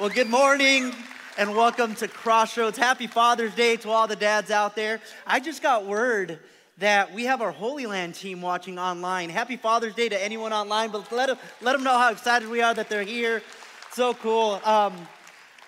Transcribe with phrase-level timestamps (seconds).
[0.00, 0.94] Well, good morning
[1.36, 2.78] and welcome to Crossroads.
[2.78, 4.98] Happy Father's Day to all the dads out there.
[5.26, 6.38] I just got word
[6.78, 9.28] that we have our Holy Land team watching online.
[9.28, 12.62] Happy Father's Day to anyone online, but let them, let them know how excited we
[12.62, 13.42] are that they're here.
[13.92, 14.58] So cool.
[14.64, 14.94] Um,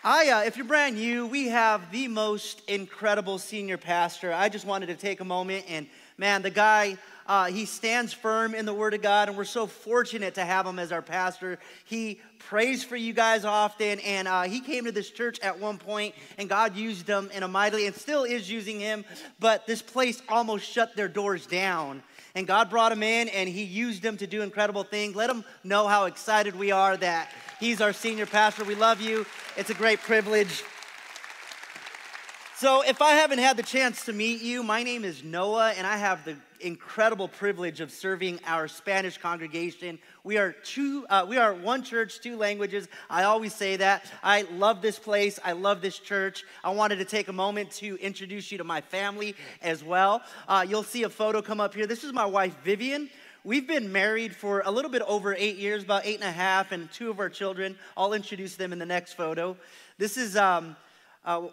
[0.03, 4.33] I, uh, if you're brand new, we have the most incredible senior pastor.
[4.33, 5.87] I just wanted to take a moment and,
[6.17, 6.97] man, the guy
[7.27, 10.67] uh, he stands firm in the Word of God, and we're so fortunate to have
[10.67, 11.59] him as our pastor.
[11.85, 15.79] He prays for you guys often, and uh, he came to this church at one
[15.79, 19.05] point, and God used him in a mightily, and still is using him.
[19.39, 22.03] But this place almost shut their doors down.
[22.35, 25.15] And God brought him in, and he used him to do incredible things.
[25.15, 28.65] Let him know how excited we are that he's our senior pastor.
[28.65, 29.27] We love you.
[29.57, 30.63] It's a great privilege.
[32.57, 35.85] So, if I haven't had the chance to meet you, my name is Noah, and
[35.85, 39.99] I have the incredible privilege of serving our Spanish congregation.
[40.25, 42.89] We are two, uh, we are one church, two languages.
[43.11, 44.05] I always say that.
[44.23, 45.39] I love this place.
[45.45, 46.45] I love this church.
[46.63, 50.23] I wanted to take a moment to introduce you to my family as well.
[50.49, 51.87] Uh, you'll see a photo come up here.
[51.87, 53.11] This is my wife, Vivian.
[53.45, 56.71] We've been married for a little bit over eight years, about eight and a half,
[56.71, 57.77] and two of our children.
[57.97, 59.57] I'll introduce them in the next photo.
[59.99, 60.77] This is, um,
[61.25, 61.49] uh,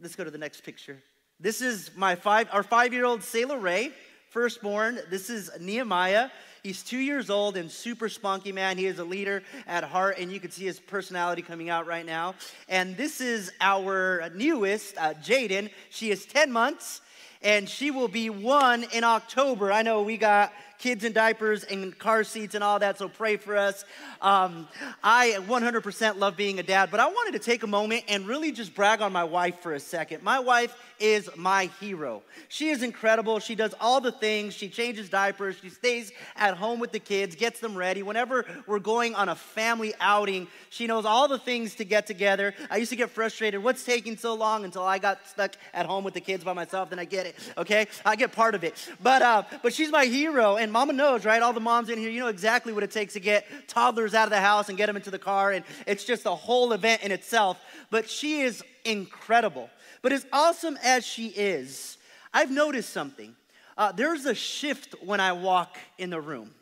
[0.00, 1.02] let's go to the next picture.
[1.38, 3.92] This is my five, our five-year-old Selah Ray
[4.30, 5.00] firstborn.
[5.10, 6.30] This is Nehemiah.
[6.62, 8.76] He's two years old and super spunky, man.
[8.76, 12.04] He is a leader at heart, and you can see his personality coming out right
[12.04, 12.34] now.
[12.68, 15.70] And this is our newest, uh, Jaden.
[15.88, 17.00] She is 10 months,
[17.42, 19.72] and she will be one in October.
[19.72, 23.36] I know we got kids in diapers and car seats and all that, so pray
[23.36, 23.84] for us.
[24.22, 24.68] Um,
[25.02, 28.52] I 100% love being a dad, but I wanted to take a moment and really
[28.52, 30.22] just brag on my wife for a second.
[30.22, 32.22] My wife is my hero.
[32.48, 33.38] She is incredible.
[33.38, 34.54] She does all the things.
[34.54, 35.56] She changes diapers.
[35.60, 38.02] She stays at home with the kids, gets them ready.
[38.02, 42.54] Whenever we're going on a family outing, she knows all the things to get together.
[42.70, 43.62] I used to get frustrated.
[43.62, 46.90] What's taking so long until I got stuck at home with the kids by myself?
[46.90, 47.36] Then I get it.
[47.56, 48.74] Okay, I get part of it.
[49.02, 51.42] But uh, but she's my hero, and Mama knows, right?
[51.42, 54.24] All the moms in here, you know exactly what it takes to get toddlers out
[54.24, 57.02] of the house and get them into the car, and it's just a whole event
[57.02, 57.60] in itself.
[57.90, 59.70] But she is incredible.
[60.02, 61.98] But as awesome as she is,
[62.32, 63.34] I've noticed something.
[63.76, 66.54] Uh, there's a shift when I walk in the room.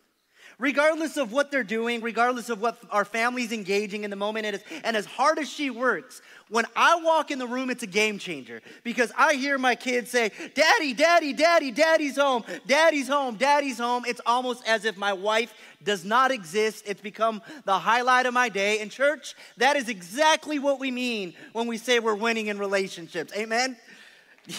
[0.58, 4.62] Regardless of what they're doing, regardless of what our family's engaging in the moment, and,
[4.84, 8.18] and as hard as she works, when I walk in the room, it's a game
[8.18, 13.78] changer because I hear my kids say, Daddy, Daddy, Daddy, Daddy's home, Daddy's home, Daddy's
[13.78, 14.04] home.
[14.06, 15.52] It's almost as if my wife
[15.84, 16.84] does not exist.
[16.86, 18.80] It's become the highlight of my day.
[18.80, 23.32] In church, that is exactly what we mean when we say we're winning in relationships.
[23.36, 23.76] Amen?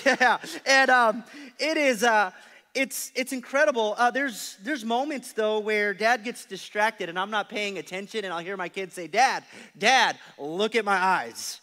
[0.05, 0.39] Yeah.
[0.65, 1.23] And um,
[1.57, 2.03] it is.
[2.03, 2.31] Uh,
[2.77, 3.95] it's, it's incredible.
[3.97, 8.31] Uh, there's, there's moments, though, where dad gets distracted and I'm not paying attention, and
[8.31, 9.43] I'll hear my kids say, Dad,
[9.75, 11.59] Dad, look at my eyes.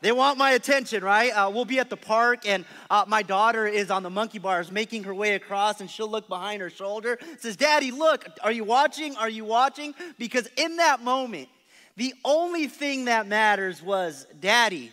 [0.00, 1.30] They want my attention, right?
[1.30, 4.72] Uh, we'll be at the park, and uh, my daughter is on the monkey bars
[4.72, 8.64] making her way across, and she'll look behind her shoulder, says, Daddy, look, are you
[8.64, 9.14] watching?
[9.16, 9.94] Are you watching?
[10.18, 11.48] Because in that moment,
[11.96, 14.90] the only thing that matters was, Daddy,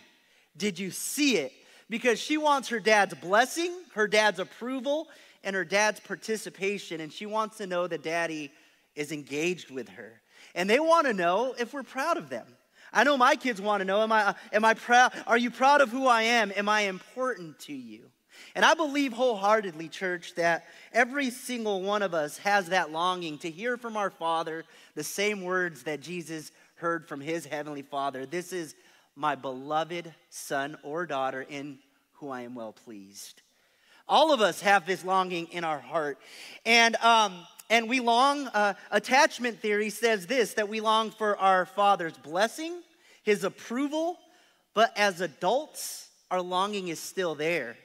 [0.58, 1.52] did you see it?
[1.88, 5.08] Because she wants her dad's blessing, her dad's approval,
[5.44, 8.50] and her dad's participation, and she wants to know that daddy
[8.94, 10.20] is engaged with her.
[10.54, 12.46] And they want to know if we're proud of them.
[12.92, 15.12] I know my kids want to know, am I, uh, am I proud?
[15.26, 16.52] Are you proud of who I am?
[16.56, 18.10] Am I important to you?
[18.54, 23.50] And I believe wholeheartedly, church, that every single one of us has that longing to
[23.50, 28.26] hear from our Father the same words that Jesus heard from his heavenly Father.
[28.26, 28.76] This is
[29.16, 31.78] my beloved son or daughter in
[32.14, 33.42] who I am well pleased.
[34.08, 36.18] All of us have this longing in our heart.
[36.66, 41.64] And, um, and we long, uh, attachment theory says this that we long for our
[41.64, 42.82] Father's blessing,
[43.22, 44.18] His approval,
[44.74, 47.76] but as adults, our longing is still there.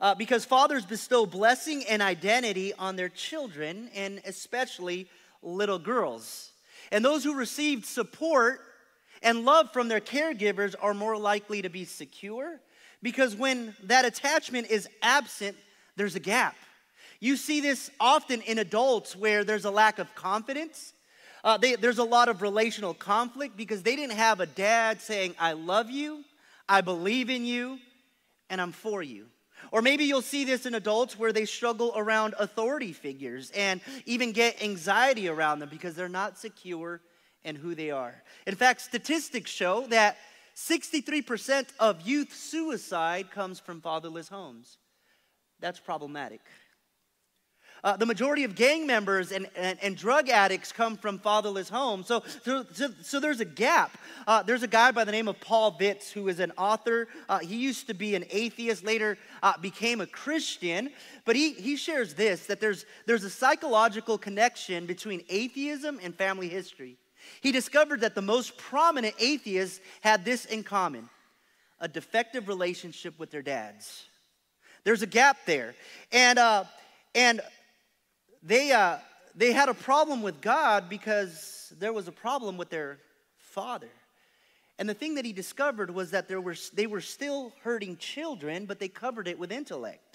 [0.00, 5.08] Uh, because fathers bestow blessing and identity on their children, and especially
[5.42, 6.50] little girls.
[6.92, 8.60] And those who received support
[9.22, 12.60] and love from their caregivers are more likely to be secure
[13.06, 15.56] because when that attachment is absent,
[15.94, 16.56] there's a gap.
[17.20, 20.92] You see this often in adults where there's a lack of confidence.
[21.44, 25.36] Uh, they, there's a lot of relational conflict because they didn't have a dad saying,
[25.38, 26.24] I love you,
[26.68, 27.78] I believe in you,
[28.50, 29.26] and I'm for you.
[29.70, 34.32] Or maybe you'll see this in adults where they struggle around authority figures and even
[34.32, 37.00] get anxiety around them because they're not secure
[37.44, 38.20] in who they are.
[38.48, 40.16] In fact, statistics show that
[40.56, 44.78] 63% of youth suicide comes from fatherless homes.
[45.60, 46.40] That's problematic.
[47.84, 52.06] Uh, the majority of gang members and, and, and, drug addicts come from fatherless homes.
[52.06, 52.64] So, so,
[53.02, 53.96] so there's a gap.
[54.26, 57.06] Uh, there's a guy by the name of Paul Vitz who is an author.
[57.28, 60.90] Uh, he used to be an atheist, later uh, became a Christian.
[61.26, 66.48] But he, he shares this that there's, there's a psychological connection between atheism and family
[66.48, 66.96] history.
[67.40, 71.08] He discovered that the most prominent atheists had this in common
[71.78, 74.06] a defective relationship with their dads.
[74.84, 75.74] There's a gap there.
[76.10, 76.64] And, uh,
[77.14, 77.40] and
[78.42, 78.96] they, uh,
[79.34, 82.98] they had a problem with God because there was a problem with their
[83.38, 83.90] father.
[84.78, 88.66] And the thing that he discovered was that there were, they were still hurting children,
[88.66, 90.05] but they covered it with intellect.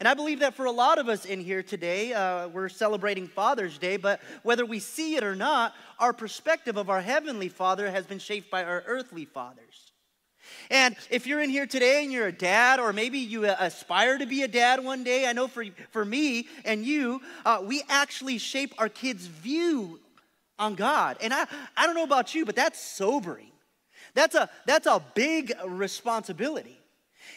[0.00, 3.28] And I believe that for a lot of us in here today, uh, we're celebrating
[3.28, 7.90] Father's Day, but whether we see it or not, our perspective of our Heavenly Father
[7.90, 9.92] has been shaped by our earthly fathers.
[10.70, 14.18] And if you're in here today and you're a dad, or maybe you uh, aspire
[14.18, 17.82] to be a dad one day, I know for, for me and you, uh, we
[17.88, 20.00] actually shape our kids' view
[20.58, 21.16] on God.
[21.20, 21.46] And I,
[21.76, 23.50] I don't know about you, but that's sobering.
[24.14, 26.78] That's a, that's a big responsibility.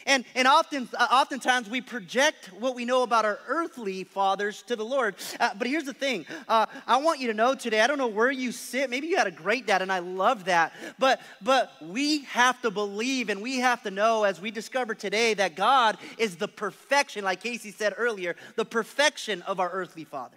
[0.06, 4.76] And, and often, uh, oftentimes we project what we know about our earthly fathers to
[4.76, 5.16] the Lord.
[5.38, 8.06] Uh, but here's the thing uh, I want you to know today, I don't know
[8.06, 8.90] where you sit.
[8.90, 10.72] Maybe you had a great dad, and I love that.
[10.98, 15.34] But, but we have to believe and we have to know, as we discover today,
[15.34, 20.36] that God is the perfection, like Casey said earlier, the perfection of our earthly father.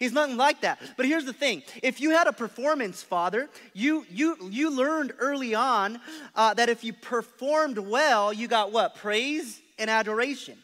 [0.00, 0.80] He's nothing like that.
[0.96, 5.54] But here's the thing if you had a performance father, you, you, you learned early
[5.54, 6.00] on
[6.34, 8.96] uh, that if you performed well, you got what?
[8.96, 10.56] Praise and adoration.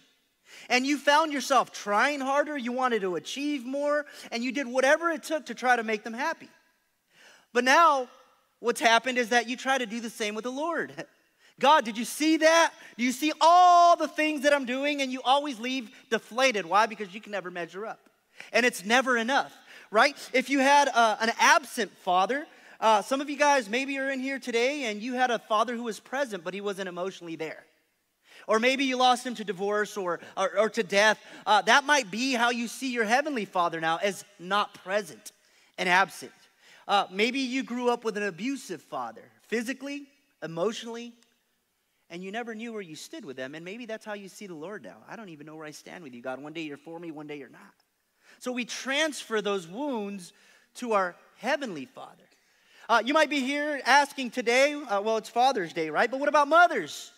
[0.70, 5.10] And you found yourself trying harder, you wanted to achieve more, and you did whatever
[5.10, 6.48] it took to try to make them happy.
[7.52, 8.08] But now,
[8.60, 10.92] what's happened is that you try to do the same with the Lord.
[11.60, 12.72] God, did you see that?
[12.96, 15.02] Do you see all the things that I'm doing?
[15.02, 16.64] And you always leave deflated.
[16.64, 16.86] Why?
[16.86, 18.05] Because you can never measure up.
[18.52, 19.54] And it's never enough,
[19.90, 20.16] right?
[20.32, 22.46] If you had uh, an absent father,
[22.80, 25.74] uh, some of you guys maybe are in here today and you had a father
[25.74, 27.64] who was present, but he wasn't emotionally there.
[28.46, 31.18] Or maybe you lost him to divorce or, or, or to death.
[31.46, 35.32] Uh, that might be how you see your heavenly father now as not present
[35.78, 36.32] and absent.
[36.86, 40.06] Uh, maybe you grew up with an abusive father, physically,
[40.42, 41.12] emotionally,
[42.08, 43.56] and you never knew where you stood with them.
[43.56, 44.98] And maybe that's how you see the Lord now.
[45.08, 46.40] I don't even know where I stand with you, God.
[46.40, 47.60] One day you're for me, one day you're not.
[48.38, 50.32] So we transfer those wounds
[50.76, 52.22] to our Heavenly Father.
[52.88, 56.10] Uh, you might be here asking today, uh, well, it's Father's Day, right?
[56.10, 57.10] But what about mothers?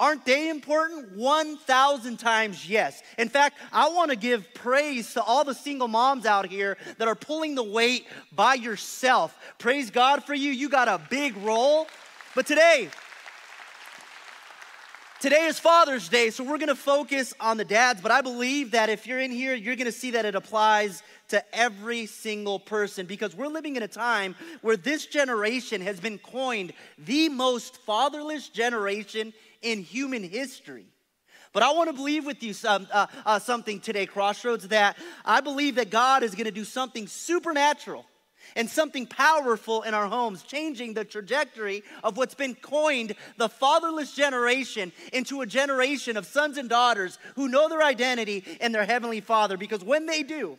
[0.00, 1.12] Aren't they important?
[1.12, 3.00] 1,000 times yes.
[3.16, 7.06] In fact, I want to give praise to all the single moms out here that
[7.06, 9.38] are pulling the weight by yourself.
[9.58, 10.50] Praise God for you.
[10.50, 11.86] You got a big role.
[12.34, 12.88] But today,
[15.24, 18.90] Today is Father's Day, so we're gonna focus on the dads, but I believe that
[18.90, 23.34] if you're in here, you're gonna see that it applies to every single person because
[23.34, 29.32] we're living in a time where this generation has been coined the most fatherless generation
[29.62, 30.84] in human history.
[31.54, 35.40] But I want to believe with you some, uh, uh, something today, Crossroads, that I
[35.40, 38.04] believe that God is going to do something supernatural
[38.56, 44.14] and something powerful in our homes, changing the trajectory of what's been coined the fatherless
[44.14, 49.20] generation into a generation of sons and daughters who know their identity and their heavenly
[49.20, 49.56] father.
[49.56, 50.58] Because when they do,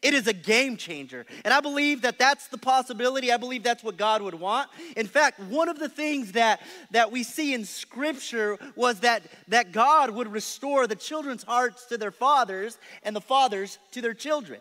[0.00, 1.26] it is a game changer.
[1.44, 3.32] And I believe that that's the possibility.
[3.32, 4.70] I believe that's what God would want.
[4.96, 6.60] In fact, one of the things that,
[6.92, 11.98] that we see in Scripture was that, that God would restore the children's hearts to
[11.98, 14.60] their fathers and the fathers to their children.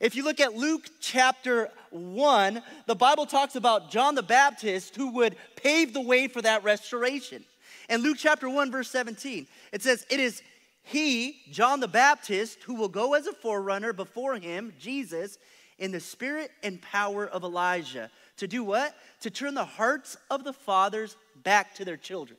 [0.00, 5.12] If you look at Luke chapter 1, the Bible talks about John the Baptist who
[5.12, 7.44] would pave the way for that restoration.
[7.90, 10.42] In Luke chapter 1, verse 17, it says, It is
[10.84, 15.36] he, John the Baptist, who will go as a forerunner before him, Jesus,
[15.78, 18.10] in the spirit and power of Elijah.
[18.38, 18.94] To do what?
[19.20, 22.38] To turn the hearts of the fathers back to their children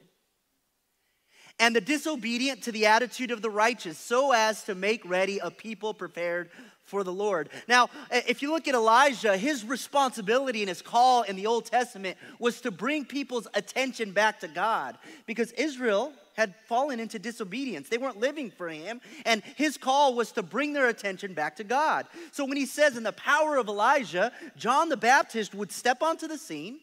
[1.62, 5.52] and the disobedient to the attitude of the righteous, so as to make ready a
[5.52, 6.50] people prepared
[6.92, 7.50] for the Lord.
[7.70, 12.18] Now, if you look at Elijah, his responsibility and his call in the Old Testament
[12.38, 17.88] was to bring people's attention back to God because Israel had fallen into disobedience.
[17.88, 21.64] They weren't living for him, and his call was to bring their attention back to
[21.64, 22.08] God.
[22.34, 26.28] So when he says in the power of Elijah, John the Baptist would step onto
[26.28, 26.80] the scene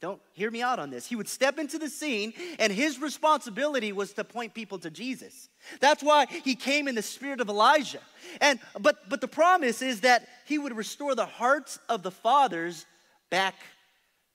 [0.00, 1.06] don't hear me out on this.
[1.06, 5.48] He would step into the scene, and his responsibility was to point people to Jesus.
[5.80, 8.00] That's why he came in the spirit of Elijah.
[8.40, 12.84] And but but the promise is that he would restore the hearts of the fathers
[13.30, 13.54] back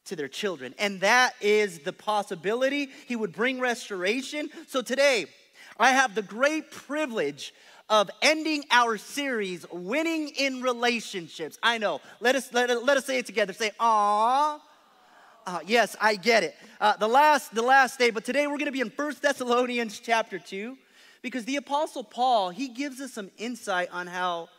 [0.06, 0.74] to their children.
[0.80, 2.90] And that is the possibility.
[3.08, 4.50] He would bring restoration.
[4.68, 5.28] So today,
[5.80, 7.54] I have the great privilege
[7.88, 11.60] of ending our series, Winning in Relationships.
[11.62, 12.02] I know.
[12.20, 13.54] Let us, let, let us say it together.
[13.54, 14.60] Say, Aw.
[15.46, 16.56] Uh, yes, I get it.
[16.80, 20.00] Uh, the last, the last day, but today we're going to be in First Thessalonians
[20.00, 20.78] chapter two,
[21.24, 24.50] because the Apostle Paul he gives us some insight on how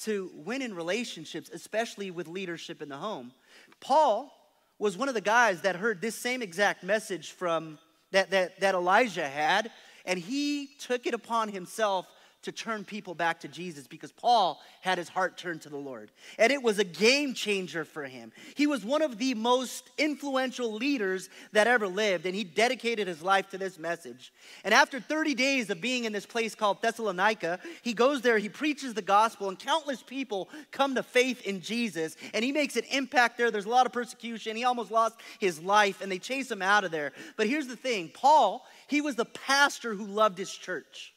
[0.00, 3.32] to win in relationships, especially with leadership in the home.
[3.80, 4.30] Paul
[4.78, 7.78] was one of the guys that heard this same exact message from
[8.10, 9.70] that, that, that Elijah had,
[10.04, 12.06] and he took it upon himself
[12.42, 16.12] to turn people back to Jesus because Paul had his heart turned to the Lord.
[16.38, 18.32] And it was a game changer for him.
[18.54, 23.22] He was one of the most influential leaders that ever lived, and he dedicated his
[23.22, 24.32] life to this message.
[24.62, 28.48] And after 30 days of being in this place called Thessalonica, he goes there, he
[28.48, 32.16] preaches the gospel, and countless people come to faith in Jesus.
[32.32, 33.50] And he makes an impact there.
[33.50, 34.56] There's a lot of persecution.
[34.56, 37.12] He almost lost his life, and they chase him out of there.
[37.36, 41.12] But here's the thing Paul, he was the pastor who loved his church.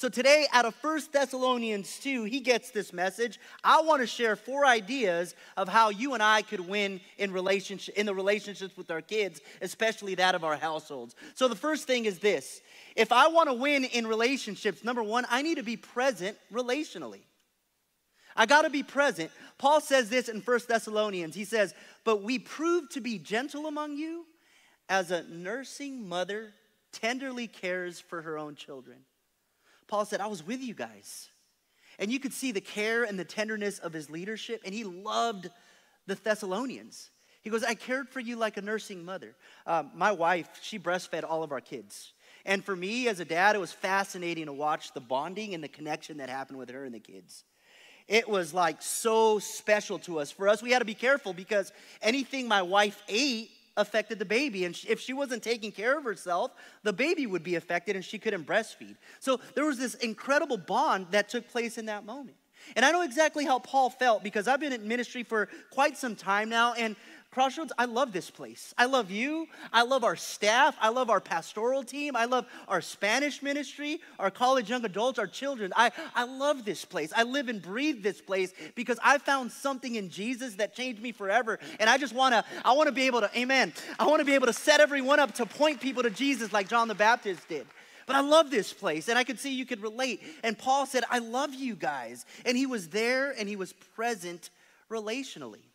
[0.00, 3.38] So today, out of First Thessalonians 2, he gets this message.
[3.62, 7.94] I want to share four ideas of how you and I could win in relationship
[7.98, 11.14] in the relationships with our kids, especially that of our households.
[11.34, 12.62] So the first thing is this.
[12.96, 17.20] If I want to win in relationships, number one, I need to be present relationally.
[18.34, 19.30] I got to be present.
[19.58, 21.34] Paul says this in First Thessalonians.
[21.34, 24.24] He says, But we prove to be gentle among you
[24.88, 26.54] as a nursing mother
[26.90, 29.00] tenderly cares for her own children.
[29.90, 31.28] Paul said, I was with you guys.
[31.98, 35.50] And you could see the care and the tenderness of his leadership, and he loved
[36.06, 37.10] the Thessalonians.
[37.42, 39.34] He goes, I cared for you like a nursing mother.
[39.66, 42.12] Um, my wife, she breastfed all of our kids.
[42.46, 45.68] And for me as a dad, it was fascinating to watch the bonding and the
[45.68, 47.44] connection that happened with her and the kids.
[48.08, 50.30] It was like so special to us.
[50.30, 54.64] For us, we had to be careful because anything my wife ate, affected the baby.
[54.64, 58.18] And if she wasn't taking care of herself, the baby would be affected and she
[58.18, 58.96] couldn't breastfeed.
[59.18, 62.36] So there was this incredible bond that took place in that moment.
[62.76, 66.14] And I know exactly how Paul felt because I've been in ministry for quite some
[66.14, 66.74] time now.
[66.74, 66.94] And
[67.30, 68.74] Crossroads, I love this place.
[68.76, 69.46] I love you.
[69.72, 70.76] I love our staff.
[70.80, 72.16] I love our pastoral team.
[72.16, 75.72] I love our Spanish ministry, our college young adults, our children.
[75.76, 77.12] I, I love this place.
[77.14, 81.12] I live and breathe this place because I found something in Jesus that changed me
[81.12, 81.60] forever.
[81.78, 83.74] And I just want to, I want to be able to, amen.
[84.00, 86.68] I want to be able to set everyone up to point people to Jesus like
[86.68, 87.64] John the Baptist did.
[88.08, 90.20] But I love this place, and I could see you could relate.
[90.42, 92.26] And Paul said, I love you guys.
[92.44, 94.50] And he was there and he was present
[94.90, 95.69] relationally.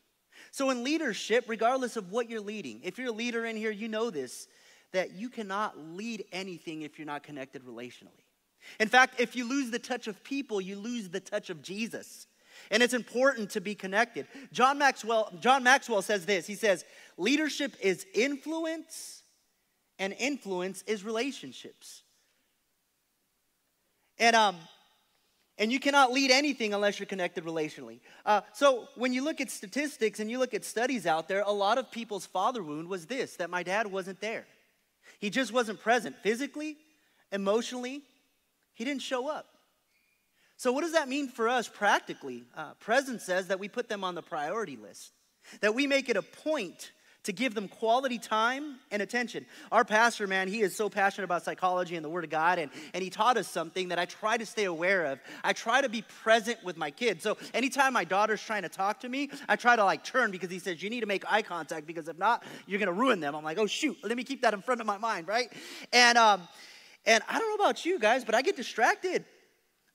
[0.55, 3.89] So, in leadership, regardless of what you're leading, if you're a leader in here, you
[3.89, 4.47] know this
[4.93, 8.23] that you cannot lead anything if you're not connected relationally.
[8.79, 12.27] In fact, if you lose the touch of people, you lose the touch of Jesus.
[12.71, 14.27] And it's important to be connected.
[14.53, 16.85] John Maxwell, John Maxwell says this he says,
[17.17, 19.23] leadership is influence,
[19.99, 22.03] and influence is relationships.
[24.17, 24.55] And um,
[25.57, 27.99] and you cannot lead anything unless you're connected relationally.
[28.25, 31.51] Uh, so, when you look at statistics and you look at studies out there, a
[31.51, 34.45] lot of people's father wound was this that my dad wasn't there.
[35.19, 36.77] He just wasn't present physically,
[37.31, 38.01] emotionally,
[38.73, 39.47] he didn't show up.
[40.57, 42.43] So, what does that mean for us practically?
[42.55, 45.11] Uh, presence says that we put them on the priority list,
[45.61, 46.91] that we make it a point
[47.25, 49.45] to give them quality time and attention.
[49.71, 52.71] Our pastor, man, he is so passionate about psychology and the Word of God, and,
[52.93, 55.19] and he taught us something that I try to stay aware of.
[55.43, 57.23] I try to be present with my kids.
[57.23, 60.49] So anytime my daughter's trying to talk to me, I try to like turn because
[60.49, 63.35] he says, You need to make eye contact because if not, you're gonna ruin them.
[63.35, 65.51] I'm like, Oh, shoot, let me keep that in front of my mind, right?
[65.91, 66.47] And, um,
[67.05, 69.25] and I don't know about you guys, but I get distracted.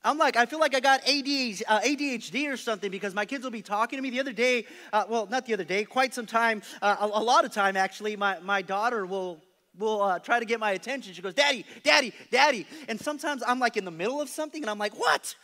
[0.02, 3.45] I'm like, I feel like I got ADHD, uh, ADHD or something because my kids
[3.45, 4.09] will be talking to me.
[4.09, 7.23] The other day, uh, well, not the other day, quite some time, uh, a, a,
[7.23, 9.42] lot of time actually, my, my daughter will,
[9.78, 11.12] will uh, try to get my attention.
[11.12, 12.66] She goes, Daddy, Daddy, Daddy.
[12.88, 15.35] And sometimes I'm like in the middle of something and I'm like, What?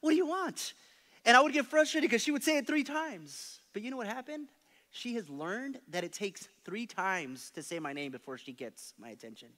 [0.00, 0.74] What do you want?
[1.24, 3.60] And I would get frustrated because she would say it three times.
[3.72, 4.48] But you know what happened?
[4.90, 8.94] She has learned that it takes three times to say my name before she gets
[8.96, 9.48] my attention.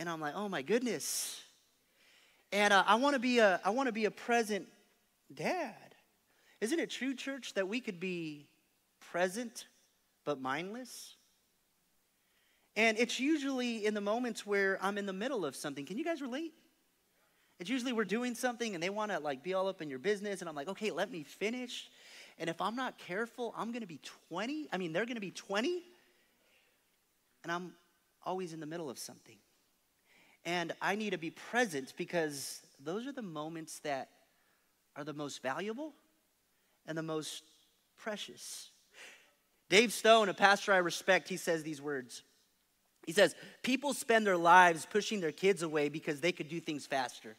[0.00, 1.42] And I'm like, Oh my goodness.
[2.52, 4.68] And uh, I want to be a I want to be a present
[5.32, 5.74] dad.
[6.60, 8.46] Isn't it true, church, that we could be
[9.12, 9.66] present
[10.24, 11.16] but mindless?
[12.76, 15.86] And it's usually in the moments where I'm in the middle of something.
[15.86, 16.52] Can you guys relate?
[17.58, 19.98] It's usually we're doing something and they want to like be all up in your
[19.98, 21.90] business and I'm like, "Okay, let me finish."
[22.38, 24.68] And if I'm not careful, I'm going to be 20.
[24.72, 25.82] I mean, they're going to be 20
[27.46, 27.72] and I'm
[28.24, 29.36] always in the middle of something.
[30.46, 34.08] And I need to be present because those are the moments that
[34.94, 35.92] are the most valuable
[36.86, 37.42] and the most
[37.98, 38.70] precious.
[39.68, 42.22] Dave Stone, a pastor I respect, he says these words.
[43.06, 43.34] He says,
[43.64, 47.36] People spend their lives pushing their kids away because they could do things faster.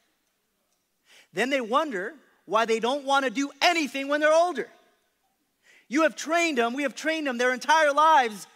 [1.34, 2.14] Then they wonder
[2.46, 4.68] why they don't want to do anything when they're older.
[5.88, 8.48] You have trained them, we have trained them their entire lives.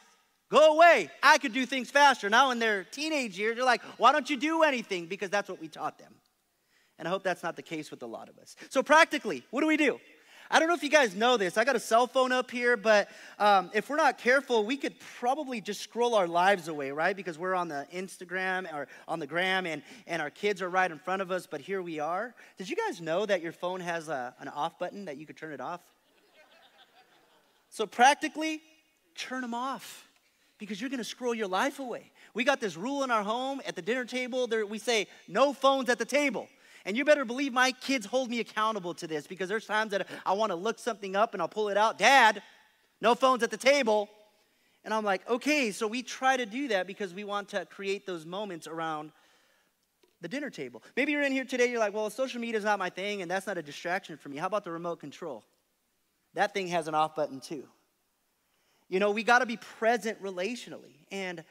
[0.52, 1.10] Go away.
[1.24, 2.30] I could do things faster.
[2.30, 5.06] Now, in their teenage years, they're like, why don't you do anything?
[5.06, 6.14] Because that's what we taught them.
[7.00, 8.58] And I hope that's not the case with a lot of us.
[8.70, 9.98] So, practically, what do we do?
[10.54, 11.58] I don't know if you guys know this.
[11.58, 13.08] I got a cell phone up here, but
[13.40, 17.16] um, if we're not careful, we could probably just scroll our lives away, right?
[17.16, 20.92] Because we're on the Instagram or on the gram and, and our kids are right
[20.92, 22.36] in front of us, but here we are.
[22.58, 25.38] Did you guys know that your phone has a, an off button that you could
[25.38, 25.80] turn it off?
[27.70, 28.62] So, practically,
[29.16, 30.11] turn them off
[30.62, 32.12] because you're going to scroll your life away.
[32.36, 34.46] We got this rule in our home at the dinner table.
[34.46, 36.48] There, we say, no phones at the table.
[36.86, 40.08] And you better believe my kids hold me accountable to this because there's times that
[40.24, 41.98] I want to look something up and I'll pull it out.
[41.98, 42.44] Dad,
[43.02, 44.08] no phones at the table.
[44.86, 48.06] And I'm like, okay, so we try to do that because we want to create
[48.06, 49.12] those moments around
[50.22, 50.84] the dinner table.
[50.96, 53.32] Maybe you're in here today, you're like, well, social media is not my thing and
[53.32, 54.38] that's not a distraction for me.
[54.38, 55.44] How about the remote control?
[56.36, 57.68] That thing has an off button too.
[58.92, 60.98] You know, we got to be present relationally.
[61.14, 61.46] And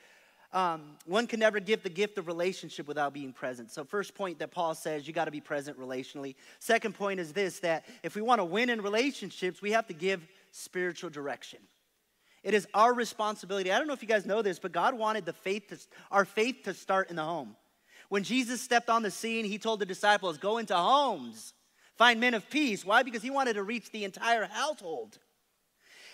[0.52, 3.70] um, one can never give the gift of relationship without being present.
[3.70, 6.34] So, first point that Paul says, you got to be present relationally.
[6.58, 9.94] Second point is this that if we want to win in relationships, we have to
[9.94, 10.20] give
[10.50, 11.60] spiritual direction.
[12.42, 13.72] It is our responsibility.
[13.72, 15.78] I don't know if you guys know this, but God wanted the faith to,
[16.10, 17.56] our faith to start in the home.
[18.10, 21.54] When Jesus stepped on the scene, he told the disciples, Go into homes,
[21.96, 22.84] find men of peace.
[22.84, 23.02] Why?
[23.02, 25.18] Because he wanted to reach the entire household.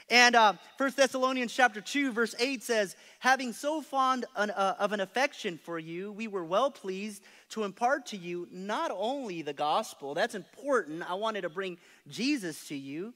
[0.08, 4.92] And uh, 1 Thessalonians chapter 2, verse 8 says, Having so fond an, uh, of
[4.92, 9.52] an affection for you, we were well pleased to impart to you not only the
[9.52, 13.14] gospel, that's important, I wanted to bring Jesus to you,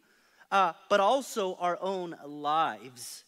[0.51, 3.23] uh, but also our own lives,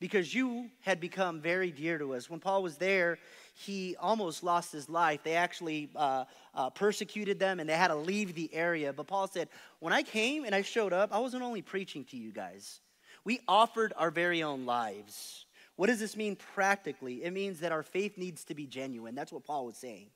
[0.00, 2.28] because you had become very dear to us.
[2.28, 3.18] When Paul was there,
[3.54, 5.20] he almost lost his life.
[5.22, 8.92] They actually uh, uh, persecuted them and they had to leave the area.
[8.92, 12.16] But Paul said, When I came and I showed up, I wasn't only preaching to
[12.16, 12.80] you guys.
[13.24, 15.46] We offered our very own lives.
[15.76, 17.24] What does this mean practically?
[17.24, 19.14] It means that our faith needs to be genuine.
[19.14, 20.10] That's what Paul was saying.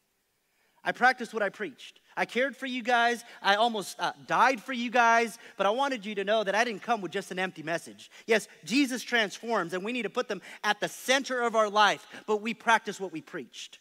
[0.85, 2.01] I practiced what I preached.
[2.17, 3.25] I cared for you guys.
[3.43, 6.65] I almost uh, died for you guys, but I wanted you to know that I
[6.65, 8.11] didn't come with just an empty message.
[8.27, 12.07] Yes, Jesus transforms, and we need to put them at the center of our life,
[12.27, 13.81] but we practice what we preached.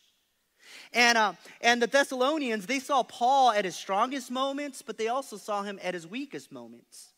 [0.92, 5.38] And, uh, and the Thessalonians, they saw Paul at his strongest moments, but they also
[5.38, 7.14] saw him at his weakest moments.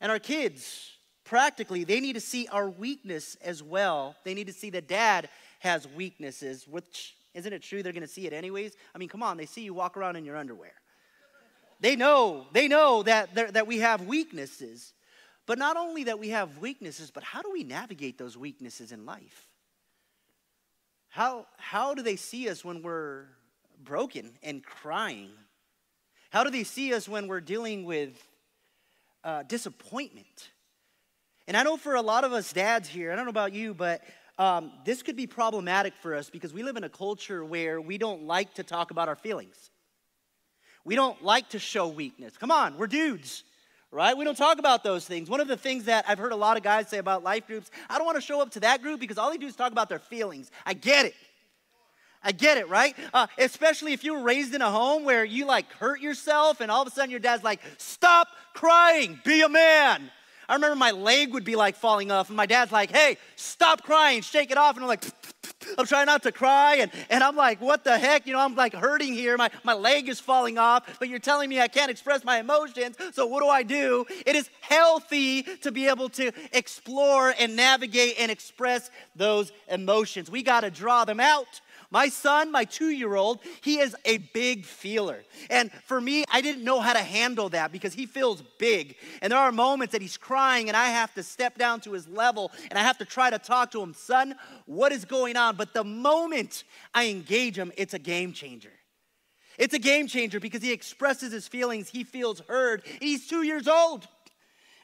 [0.00, 0.97] And our kids,
[1.28, 4.16] practically, they need to see our weakness as well.
[4.24, 8.08] They need to see that dad has weaknesses, which isn't it true they're going to
[8.08, 8.74] see it anyways?
[8.94, 10.72] I mean, come on, they see you walk around in your underwear.
[11.80, 14.94] They know, they know that, that we have weaknesses.
[15.46, 19.06] But not only that we have weaknesses, but how do we navigate those weaknesses in
[19.06, 19.46] life?
[21.10, 23.26] How, how do they see us when we're
[23.82, 25.30] broken and crying?
[26.30, 28.22] How do they see us when we're dealing with
[29.24, 30.50] uh, disappointment?
[31.48, 33.72] And I know for a lot of us dads here, I don't know about you,
[33.72, 34.02] but
[34.36, 37.96] um, this could be problematic for us because we live in a culture where we
[37.96, 39.70] don't like to talk about our feelings.
[40.84, 42.36] We don't like to show weakness.
[42.36, 43.44] Come on, we're dudes,
[43.90, 44.14] right?
[44.14, 45.30] We don't talk about those things.
[45.30, 47.70] One of the things that I've heard a lot of guys say about life groups,
[47.88, 49.72] I don't want to show up to that group because all they do is talk
[49.72, 50.50] about their feelings.
[50.66, 51.14] I get it.
[52.22, 52.94] I get it, right?
[53.14, 56.70] Uh, especially if you were raised in a home where you like hurt yourself and
[56.70, 60.10] all of a sudden your dad's like, stop crying, be a man.
[60.48, 63.82] I remember my leg would be like falling off, and my dad's like, hey, stop
[63.82, 64.76] crying, shake it off.
[64.76, 65.04] And I'm like,
[65.76, 66.76] I'm trying not to cry.
[66.76, 68.26] And, and I'm like, what the heck?
[68.26, 69.36] You know, I'm like hurting here.
[69.36, 72.96] My, my leg is falling off, but you're telling me I can't express my emotions.
[73.12, 74.06] So what do I do?
[74.24, 80.30] It is healthy to be able to explore and navigate and express those emotions.
[80.30, 81.60] We got to draw them out.
[81.90, 85.24] My son, my two year old, he is a big feeler.
[85.48, 88.96] And for me, I didn't know how to handle that because he feels big.
[89.22, 92.06] And there are moments that he's crying, and I have to step down to his
[92.06, 94.34] level and I have to try to talk to him, son,
[94.66, 95.56] what is going on?
[95.56, 98.72] But the moment I engage him, it's a game changer.
[99.56, 102.82] It's a game changer because he expresses his feelings, he feels heard.
[103.00, 104.06] He's two years old.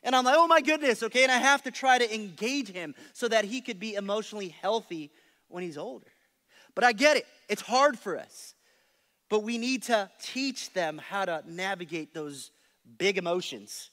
[0.03, 1.23] And I'm like, oh my goodness, okay?
[1.23, 5.11] And I have to try to engage him so that he could be emotionally healthy
[5.49, 6.14] when he's older.
[6.75, 8.55] But I get it, it's hard for us.
[9.29, 12.51] But we need to teach them how to navigate those
[12.99, 13.91] big emotions.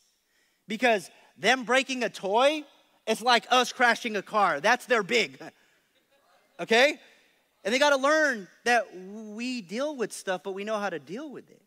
[0.68, 2.64] Because them breaking a toy,
[3.08, 4.60] it's like us crashing a car.
[4.60, 5.40] That's their big.
[6.60, 7.00] okay?
[7.64, 11.00] And they got to learn that we deal with stuff, but we know how to
[11.00, 11.62] deal with it.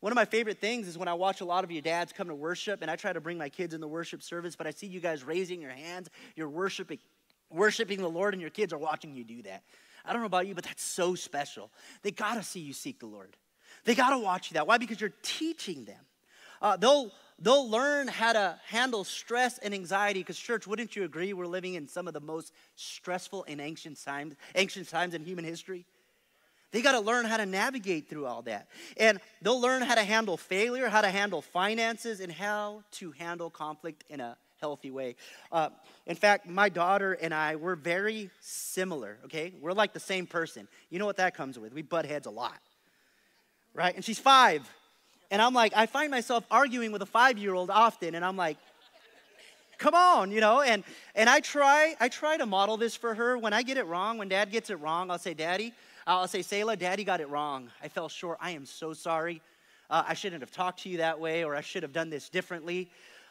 [0.00, 2.28] One of my favorite things is when I watch a lot of your dads come
[2.28, 4.70] to worship, and I try to bring my kids in the worship service, but I
[4.70, 6.08] see you guys raising your hands.
[6.36, 6.98] You're worshiping,
[7.50, 9.62] worshiping the Lord, and your kids are watching you do that.
[10.06, 11.70] I don't know about you, but that's so special.
[12.02, 13.36] They got to see you seek the Lord.
[13.84, 14.66] They got to watch you that.
[14.66, 14.78] Why?
[14.78, 16.04] Because you're teaching them.
[16.62, 20.20] Uh, they'll they'll learn how to handle stress and anxiety.
[20.20, 21.32] Because church, wouldn't you agree?
[21.32, 25.44] We're living in some of the most stressful and ancient times, ancient times in human
[25.44, 25.86] history.
[26.72, 28.68] They got to learn how to navigate through all that.
[28.96, 33.50] And they'll learn how to handle failure, how to handle finances, and how to handle
[33.50, 35.16] conflict in a healthy way.
[35.50, 35.70] Uh,
[36.06, 39.52] in fact, my daughter and I, we're very similar, okay?
[39.60, 40.68] We're like the same person.
[40.90, 41.72] You know what that comes with?
[41.72, 42.58] We butt heads a lot,
[43.74, 43.94] right?
[43.94, 44.68] And she's five.
[45.30, 48.36] And I'm like, I find myself arguing with a five year old often, and I'm
[48.36, 48.56] like,
[49.78, 50.82] come on you know and
[51.14, 54.16] and i try i try to model this for her when i get it wrong
[54.16, 55.70] when dad gets it wrong i'll say daddy
[56.08, 57.68] I'll say, Selah, daddy got it wrong.
[57.82, 58.38] I fell short.
[58.40, 59.42] I am so sorry.
[59.90, 62.28] Uh, I shouldn't have talked to you that way, or I should have done this
[62.28, 62.88] differently.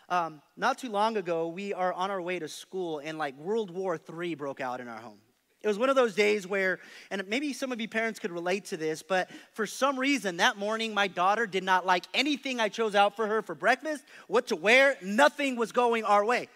[0.10, 3.72] Um, not too long ago, we are on our way to school, and like World
[3.72, 5.18] War III broke out in our home.
[5.66, 6.78] It was one of those days where,
[7.10, 10.58] and maybe some of you parents could relate to this, but for some reason that
[10.58, 14.48] morning, my daughter did not like anything I chose out for her for breakfast, what
[14.48, 16.50] to wear, nothing was going our way.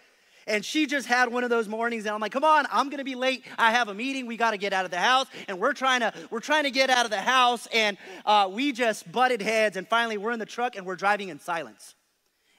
[0.45, 3.03] And she just had one of those mornings, and I'm like, come on, I'm gonna
[3.03, 3.43] be late.
[3.57, 4.27] I have a meeting.
[4.27, 5.25] We gotta get out of the house.
[5.47, 8.71] And we're trying to, we're trying to get out of the house, and uh, we
[8.71, 9.75] just butted heads.
[9.75, 11.95] And finally, we're in the truck and we're driving in silence.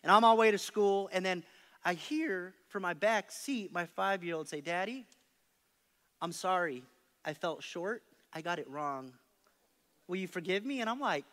[0.03, 1.45] And I'm on my way to school, and then
[1.85, 5.07] I hear from my back seat my five year old say, Daddy,
[6.21, 6.83] I'm sorry.
[7.25, 8.03] I felt short.
[8.33, 9.13] I got it wrong.
[10.09, 10.81] Will you forgive me?
[10.81, 11.25] And I'm like,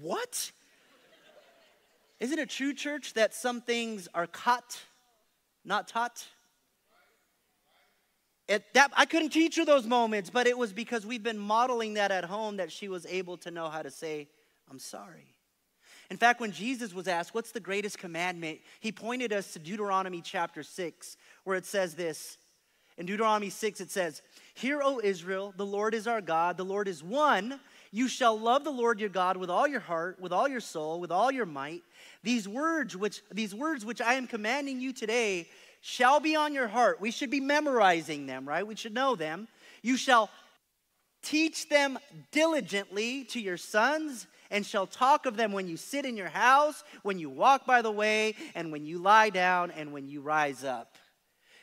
[0.00, 0.50] What?
[2.20, 4.80] Isn't it true, church, that some things are cut
[5.68, 6.26] not taught.
[8.48, 12.10] That, I couldn't teach her those moments, but it was because we've been modeling that
[12.10, 14.28] at home that she was able to know how to say,
[14.70, 15.26] I'm sorry.
[16.10, 18.60] In fact, when Jesus was asked, What's the greatest commandment?
[18.80, 22.38] he pointed us to Deuteronomy chapter 6, where it says this.
[22.96, 24.22] In Deuteronomy 6, it says,
[24.54, 27.60] Hear, O Israel, the Lord is our God, the Lord is one.
[27.90, 31.00] You shall love the Lord your God with all your heart, with all your soul,
[31.00, 31.82] with all your might.
[32.22, 35.48] These words which these words which I am commanding you today
[35.80, 37.00] shall be on your heart.
[37.00, 38.66] We should be memorizing them, right?
[38.66, 39.48] We should know them.
[39.80, 40.28] You shall
[41.22, 41.98] teach them
[42.30, 46.84] diligently to your sons and shall talk of them when you sit in your house,
[47.02, 50.64] when you walk by the way, and when you lie down and when you rise
[50.64, 50.96] up.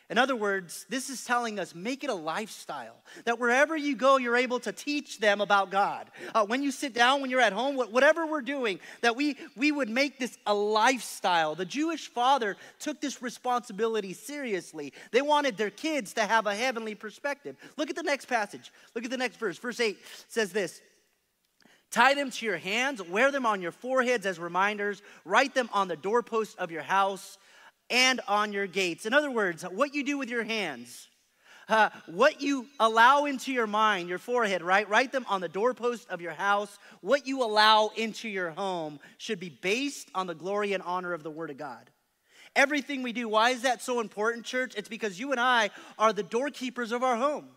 [0.07, 2.97] In other words, this is telling us make it a lifestyle.
[3.23, 6.11] That wherever you go, you're able to teach them about God.
[6.33, 9.71] Uh, when you sit down, when you're at home, whatever we're doing, that we, we
[9.71, 11.55] would make this a lifestyle.
[11.55, 14.93] The Jewish father took this responsibility seriously.
[15.11, 17.55] They wanted their kids to have a heavenly perspective.
[17.75, 18.71] Look at the next passage.
[18.93, 19.57] Look at the next verse.
[19.57, 20.81] Verse 8 says this.
[21.95, 25.87] Tie them to your hands, wear them on your foreheads as reminders, write them on
[25.87, 27.37] the doorposts of your house
[27.89, 29.05] and on your gates.
[29.05, 31.07] In other words, what you do with your hands,
[31.69, 34.89] uh, what you allow into your mind, your forehead, right?
[34.89, 36.77] Write them on the doorpost of your house.
[36.99, 41.23] What you allow into your home should be based on the glory and honor of
[41.23, 41.89] the Word of God.
[42.57, 44.73] Everything we do, why is that so important, church?
[44.75, 47.47] It's because you and I are the doorkeepers of our home.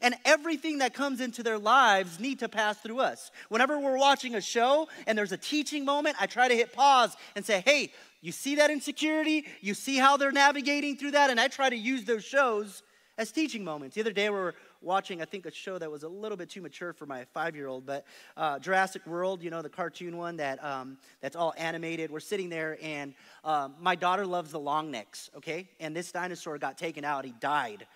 [0.00, 3.30] And everything that comes into their lives need to pass through us.
[3.48, 7.16] Whenever we're watching a show and there's a teaching moment, I try to hit pause
[7.36, 9.46] and say, hey, you see that insecurity?
[9.60, 11.30] You see how they're navigating through that?
[11.30, 12.82] And I try to use those shows
[13.18, 13.94] as teaching moments.
[13.94, 16.48] The other day we were watching, I think, a show that was a little bit
[16.48, 18.04] too mature for my five-year-old, but
[18.36, 22.10] uh, Jurassic World, you know, the cartoon one that um, that's all animated.
[22.10, 23.14] We're sitting there, and
[23.44, 25.30] um, my daughter loves the long necks.
[25.36, 27.24] Okay, and this dinosaur got taken out.
[27.24, 27.86] He died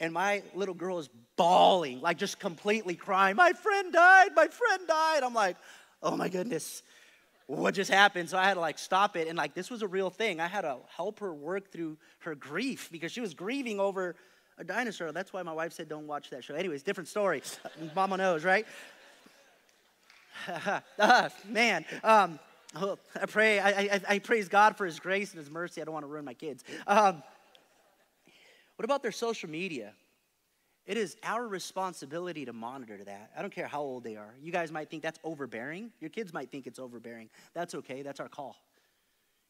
[0.00, 3.36] and my little girl is bawling, like just completely crying.
[3.36, 5.22] My friend died, my friend died.
[5.22, 5.56] I'm like,
[6.02, 6.82] oh my goodness,
[7.46, 8.30] what just happened?
[8.30, 9.28] So I had to like stop it.
[9.28, 10.40] And like, this was a real thing.
[10.40, 14.16] I had to help her work through her grief because she was grieving over
[14.58, 15.12] a dinosaur.
[15.12, 16.54] That's why my wife said, don't watch that show.
[16.54, 17.42] Anyways, different story.
[17.94, 18.66] Mama knows, right?
[20.98, 22.38] uh, man, um,
[22.76, 25.80] oh, I pray, I, I, I, praise God for his grace and his mercy.
[25.80, 26.64] I don't want to ruin my kids.
[26.86, 27.22] Um,
[28.76, 29.92] what about their social media?
[30.86, 33.30] It is our responsibility to monitor that.
[33.36, 34.34] I don't care how old they are.
[34.42, 35.90] You guys might think that's overbearing.
[36.00, 37.30] Your kids might think it's overbearing.
[37.54, 38.02] That's okay.
[38.02, 38.56] That's our call.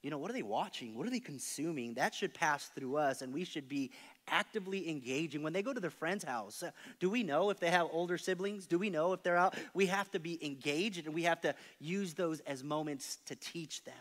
[0.04, 0.96] You know, what are they watching?
[0.96, 1.94] What are they consuming?
[1.94, 3.90] That should pass through us, and we should be
[4.28, 5.42] actively engaging.
[5.42, 8.18] When they go to their friend's house, uh, do we know if they have older
[8.18, 8.66] siblings?
[8.66, 9.56] Do we know if they're out?
[9.72, 13.82] We have to be engaged, and we have to use those as moments to teach
[13.84, 13.94] them.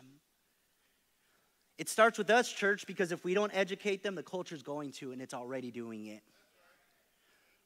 [1.78, 5.12] It starts with us, church, because if we don't educate them, the culture's going to,
[5.12, 6.22] and it's already doing it.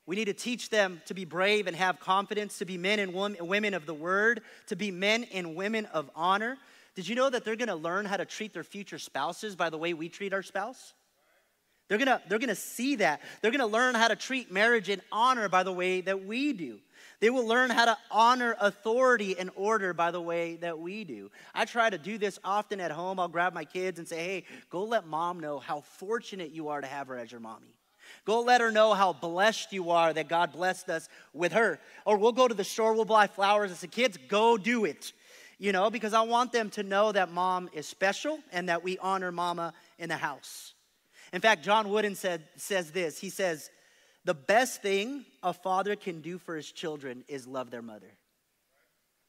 [0.05, 3.13] We need to teach them to be brave and have confidence, to be men and
[3.13, 6.57] women of the word, to be men and women of honor.
[6.95, 9.77] Did you know that they're to learn how to treat their future spouses by the
[9.77, 10.93] way we treat our spouse?
[11.87, 13.21] They're gonna, they're gonna see that.
[13.41, 16.79] They're gonna learn how to treat marriage in honor by the way that we do.
[17.19, 21.31] They will learn how to honor authority and order by the way that we do.
[21.55, 23.19] I try to do this often at home.
[23.19, 26.81] I'll grab my kids and say, hey, go let mom know how fortunate you are
[26.81, 27.73] to have her as your mommy.
[28.23, 31.79] Go let her know how blessed you are that God blessed us with her.
[32.05, 35.11] Or we'll go to the store, we'll buy flowers and say, kids, go do it.
[35.57, 38.99] You know, because I want them to know that mom is special and that we
[38.99, 40.75] honor mama in the house.
[41.33, 43.19] In fact, John Wooden said, says this.
[43.19, 43.69] He says,
[44.25, 48.11] the best thing a father can do for his children is love their mother.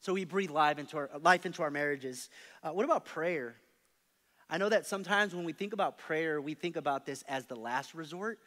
[0.01, 2.29] So we breathe life into our, life into our marriages.
[2.63, 3.55] Uh, what about prayer?
[4.49, 7.55] I know that sometimes when we think about prayer, we think about this as the
[7.55, 8.39] last resort.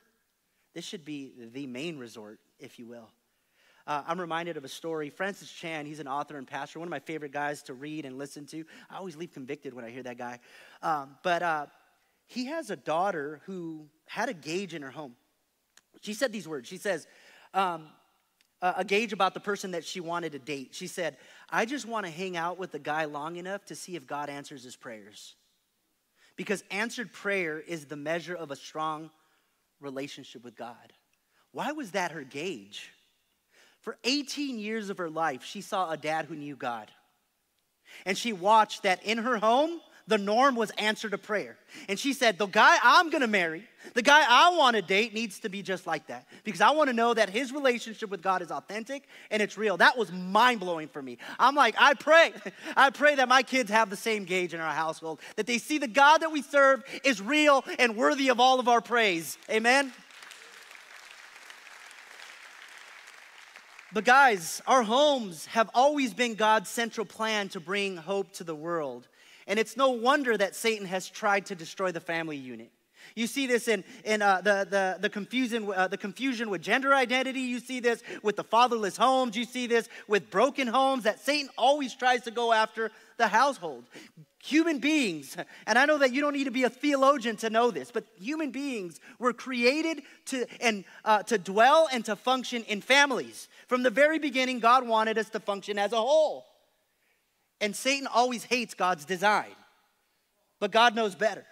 [0.75, 3.11] This should be the main resort, if you will.
[3.87, 5.11] Uh, I'm reminded of a story.
[5.11, 8.17] Francis Chan, he's an author and pastor, one of my favorite guys to read and
[8.17, 8.65] listen to.
[8.89, 10.39] I always leave convicted when I hear that guy.
[10.83, 11.67] Um, but uh,
[12.33, 15.15] he has a daughter who had a gauge in her home.
[16.01, 16.67] She said these words.
[16.67, 17.07] She says,
[17.53, 17.89] um,
[18.63, 20.69] a gauge about the person that she wanted to date.
[20.73, 21.19] She said,
[21.51, 24.31] I just want to hang out with the guy long enough to see if God
[24.31, 25.35] answers his prayers.
[26.37, 29.11] Because answered prayer is the measure of a strong
[29.81, 30.95] relationship with God.
[31.51, 32.93] Why was that her gauge?
[33.81, 36.91] For 18 years of her life, she saw a dad who knew God.
[38.07, 41.57] And she watched that in her home, the norm was answer to prayer.
[41.89, 45.49] And she said, The guy I'm gonna marry, the guy I wanna date needs to
[45.49, 49.09] be just like that because I wanna know that his relationship with God is authentic
[49.31, 49.77] and it's real.
[49.77, 51.19] That was mind blowing for me.
[51.39, 52.33] I'm like, I pray,
[52.77, 55.79] I pray that my kids have the same gauge in our household, that they see
[55.79, 59.39] the God that we serve is real and worthy of all of our praise.
[59.51, 59.93] Amen.
[63.95, 68.55] But, guys, our homes have always been God's central plan to bring hope to the
[68.55, 69.07] world.
[69.47, 72.71] And it's no wonder that Satan has tried to destroy the family unit.
[73.15, 76.95] You see this in, in uh, the, the, the, confusion, uh, the confusion with gender
[76.95, 77.41] identity.
[77.41, 79.37] You see this with the fatherless homes.
[79.37, 83.85] You see this with broken homes that Satan always tries to go after the household.
[84.45, 85.37] Human beings,
[85.69, 88.05] and I know that you don't need to be a theologian to know this, but
[88.19, 93.49] human beings were created to, and, uh, to dwell and to function in families.
[93.69, 96.45] From the very beginning, God wanted us to function as a whole.
[97.63, 99.55] And Satan always hates God's design,
[100.59, 101.47] but God knows better.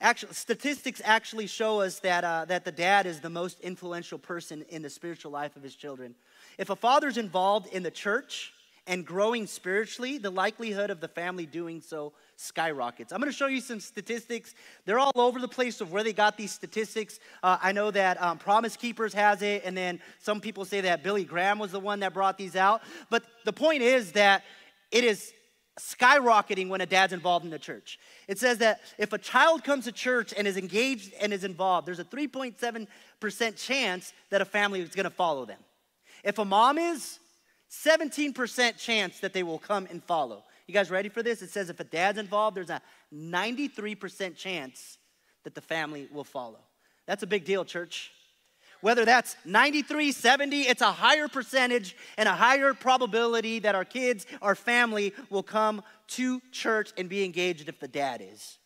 [0.00, 4.64] Actually, statistics actually show us that, uh, that the dad is the most influential person
[4.70, 6.14] in the spiritual life of his children.
[6.56, 8.54] If a father's involved in the church
[8.86, 13.12] and growing spiritually, the likelihood of the family doing so skyrockets.
[13.12, 14.54] I'm going to show you some statistics.
[14.84, 17.20] They're all over the place of where they got these statistics.
[17.42, 21.02] Uh, I know that um, Promise Keepers has it, and then some people say that
[21.02, 22.82] Billy Graham was the one that brought these out.
[23.10, 24.44] But the point is that
[24.90, 25.32] it is
[25.78, 27.98] skyrocketing when a dad's involved in the church.
[28.26, 31.86] It says that if a child comes to church and is engaged and is involved,
[31.86, 32.86] there's a 3.7%
[33.56, 35.58] chance that a family is going to follow them.
[36.24, 37.18] If a mom is,
[37.70, 40.44] 17% chance that they will come and follow.
[40.70, 41.42] You guys ready for this?
[41.42, 42.80] It says if a dad's involved, there's a
[43.12, 44.98] 93% chance
[45.42, 46.60] that the family will follow.
[47.08, 48.12] That's a big deal, church.
[48.80, 54.26] Whether that's 93, 70, it's a higher percentage and a higher probability that our kids,
[54.40, 58.58] our family will come to church and be engaged if the dad is.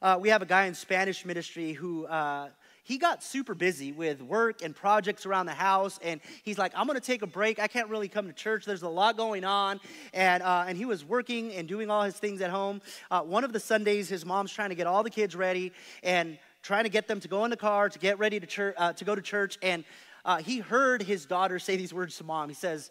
[0.00, 2.50] Uh, we have a guy in Spanish ministry who uh,
[2.88, 6.86] he got super busy with work and projects around the house and he's like i'm
[6.86, 7.58] going to take a break.
[7.58, 8.64] I can't really come to church.
[8.64, 9.80] There's a lot going on.
[10.12, 12.80] And, uh, and he was working and doing all his things at home.
[13.10, 15.72] Uh, one of the sundays his mom's trying to get all the kids ready
[16.02, 18.74] and trying to get them to go in the car to get ready to, church,
[18.78, 19.58] uh, to go to church.
[19.62, 19.84] And
[20.24, 22.48] uh, he heard his daughter say these words to mom.
[22.48, 22.90] He says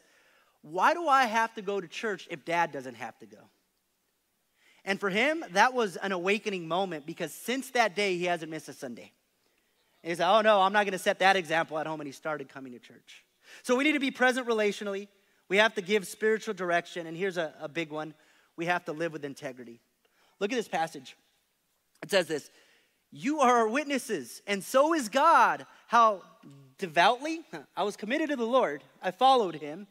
[0.62, 3.50] why do i have to go to church if dad doesn't have to go?
[4.84, 8.70] And for him that was an awakening moment because since that day he hasn't missed
[8.70, 9.12] a sunday
[10.08, 12.00] and he said, Oh, no, I'm not going to set that example at home.
[12.00, 13.26] And he started coming to church.
[13.62, 15.10] So we need to be present relationally.
[15.50, 17.08] We have to give spiritual direction.
[17.08, 18.13] And here's a, a big one
[18.56, 19.82] we have to live with integrity.
[20.39, 21.17] Look at this passage.
[22.02, 22.50] It says this
[23.12, 26.22] You are our witnesses, and so is God, how
[26.78, 27.41] devoutly
[27.76, 28.86] I was committed to the Lord.
[29.04, 29.88] I followed him,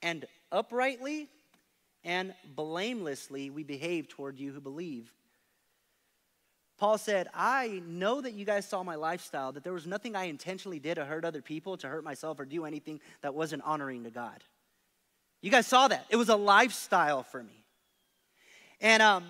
[0.00, 1.28] and uprightly
[2.04, 5.12] and blamelessly we behave toward you who believe.
[6.78, 10.24] Paul said, I know that you guys saw my lifestyle, that there was nothing I
[10.24, 14.04] intentionally did to hurt other people, to hurt myself, or do anything that wasn't honoring
[14.04, 14.42] to God.
[15.40, 16.06] You guys saw that.
[16.08, 17.64] It was a lifestyle for me.
[18.80, 19.24] And um,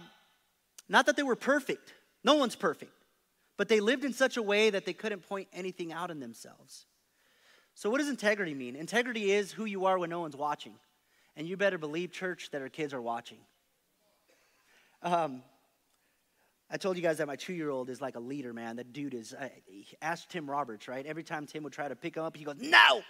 [0.89, 1.93] not that they were perfect,
[2.25, 2.93] no one's perfect,
[3.57, 6.87] but they lived in such a way that they couldn't point anything out in themselves.
[7.75, 8.77] So, what does integrity mean?
[8.77, 10.75] Integrity is who you are when no one's watching.
[11.37, 13.39] And you better believe, church, that our kids are watching.
[15.03, 15.43] Um,
[16.73, 18.77] I told you guys that my two year old is like a leader, man.
[18.77, 19.53] That dude is, I,
[20.01, 21.05] ask Tim Roberts, right?
[21.05, 23.03] Every time Tim would try to pick him up, he goes, No,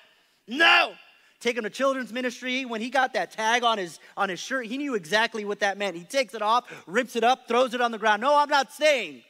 [0.49, 0.95] no.
[1.39, 2.65] Take him to children's ministry.
[2.65, 5.79] When he got that tag on his, on his shirt, he knew exactly what that
[5.79, 5.97] meant.
[5.97, 8.23] He takes it off, rips it up, throws it on the ground.
[8.23, 9.23] No, I'm not staying.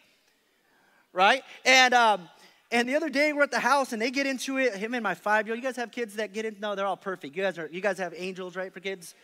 [1.12, 1.42] Right?
[1.64, 2.28] And, um,
[2.70, 4.74] and the other day we're at the house and they get into it.
[4.74, 5.62] Him and my five year old.
[5.62, 6.56] You guys have kids that get in?
[6.58, 7.36] No, they're all perfect.
[7.36, 7.68] You guys are.
[7.70, 9.14] You guys have angels, right, for kids?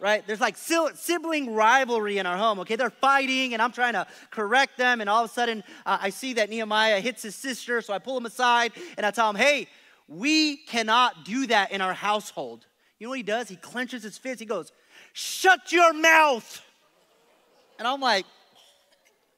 [0.00, 0.26] Right?
[0.26, 2.76] There's like sibling rivalry in our home, okay?
[2.76, 6.10] They're fighting, and I'm trying to correct them, and all of a sudden uh, I
[6.10, 9.36] see that Nehemiah hits his sister, so I pull him aside and I tell him,
[9.36, 9.68] hey,
[10.08, 12.66] we cannot do that in our household.
[12.98, 13.48] You know what he does?
[13.48, 14.40] He clenches his fist.
[14.40, 14.72] He goes,
[15.12, 16.62] shut your mouth.
[17.78, 18.26] And I'm like,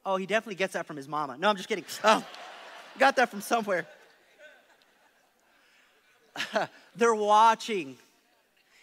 [0.05, 1.37] oh, he definitely gets that from his mama.
[1.37, 1.85] No, I'm just kidding.
[2.03, 2.25] Oh,
[2.99, 3.85] got that from somewhere.
[6.95, 7.97] They're watching.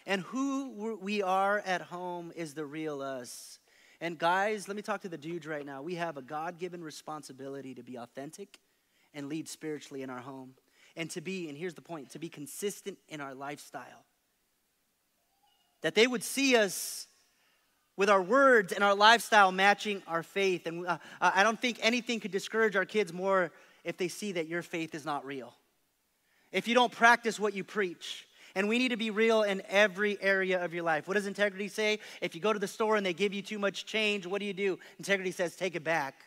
[0.09, 3.59] And who we are at home is the real us.
[4.01, 5.83] And guys, let me talk to the dudes right now.
[5.83, 8.57] We have a God given responsibility to be authentic
[9.13, 10.55] and lead spiritually in our home.
[10.95, 14.03] And to be, and here's the point, to be consistent in our lifestyle.
[15.81, 17.05] That they would see us
[17.95, 20.65] with our words and our lifestyle matching our faith.
[20.65, 23.51] And uh, I don't think anything could discourage our kids more
[23.83, 25.53] if they see that your faith is not real.
[26.51, 30.17] If you don't practice what you preach, and we need to be real in every
[30.21, 31.07] area of your life.
[31.07, 31.99] What does integrity say?
[32.21, 34.45] If you go to the store and they give you too much change, what do
[34.45, 34.79] you do?
[34.97, 36.23] Integrity says, take it back.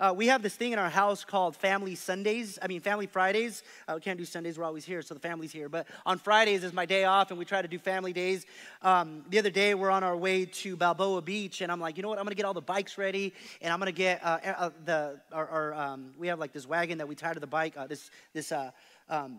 [0.00, 2.56] Uh, we have this thing in our house called Family Sundays.
[2.62, 3.64] I mean, Family Fridays.
[3.88, 5.68] Uh, we can't do Sundays, we're always here, so the family's here.
[5.68, 8.46] But on Fridays is my day off, and we try to do family days.
[8.80, 12.04] Um, the other day, we're on our way to Balboa Beach, and I'm like, you
[12.04, 12.18] know what?
[12.18, 15.48] I'm gonna get all the bikes ready, and I'm gonna get uh, uh the, our,
[15.48, 18.08] our um, we have like this wagon that we tie to the bike, uh, this,
[18.32, 18.70] this, uh,
[19.08, 19.38] um,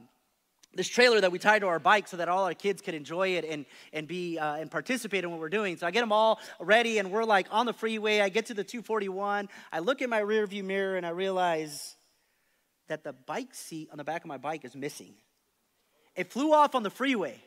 [0.76, 3.30] this trailer that we tied to our bike so that all our kids could enjoy
[3.30, 6.12] it and, and be uh, and participate in what we're doing so i get them
[6.12, 10.02] all ready and we're like on the freeway i get to the 241 i look
[10.02, 11.96] in my rear view mirror and i realize
[12.88, 15.14] that the bike seat on the back of my bike is missing
[16.16, 17.42] it flew off on the freeway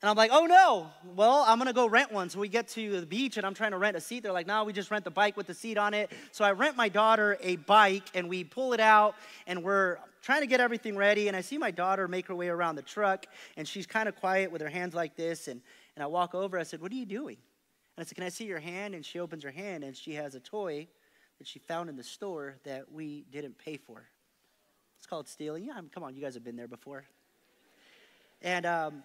[0.00, 2.30] and I'm like, oh no, well, I'm gonna go rent one.
[2.30, 4.22] So we get to the beach and I'm trying to rent a seat.
[4.22, 6.12] They're like, no, we just rent the bike with the seat on it.
[6.30, 9.16] So I rent my daughter a bike and we pull it out
[9.48, 11.28] and we're trying to get everything ready.
[11.28, 13.26] And I see my daughter make her way around the truck
[13.56, 15.48] and she's kind of quiet with her hands like this.
[15.48, 15.60] And,
[15.96, 17.36] and I walk over, I said, what are you doing?
[17.96, 18.94] And I said, can I see your hand?
[18.94, 20.88] And she opens her hand and she has a toy
[21.38, 24.04] that she found in the store that we didn't pay for.
[24.98, 25.64] It's called stealing.
[25.64, 27.04] Yeah, come on, you guys have been there before.
[28.42, 29.02] And um,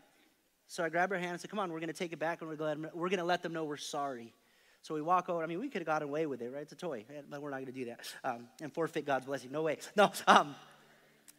[0.67, 2.41] so I grabbed her hand and said, Come on, we're going to take it back
[2.41, 4.33] and we're going we're to let them know we're sorry.
[4.81, 5.41] So we walk over.
[5.41, 6.63] I mean, we could have gotten away with it, right?
[6.63, 9.51] It's a toy, but we're not going to do that um, and forfeit God's blessing.
[9.51, 9.77] No way.
[9.95, 10.11] No.
[10.27, 10.55] Um,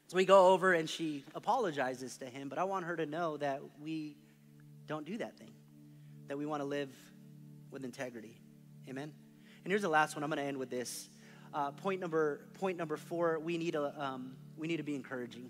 [0.06, 3.36] so we go over and she apologizes to him, but I want her to know
[3.38, 4.16] that we
[4.86, 5.52] don't do that thing,
[6.28, 6.90] that we want to live
[7.70, 8.36] with integrity.
[8.88, 9.12] Amen.
[9.64, 10.22] And here's the last one.
[10.22, 11.08] I'm going to end with this.
[11.54, 13.38] Uh, point number point number four.
[13.38, 15.48] We need a um, we need to be encouraging.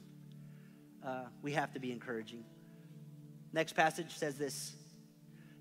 [1.05, 2.45] Uh, we have to be encouraging.
[3.53, 4.75] Next passage says this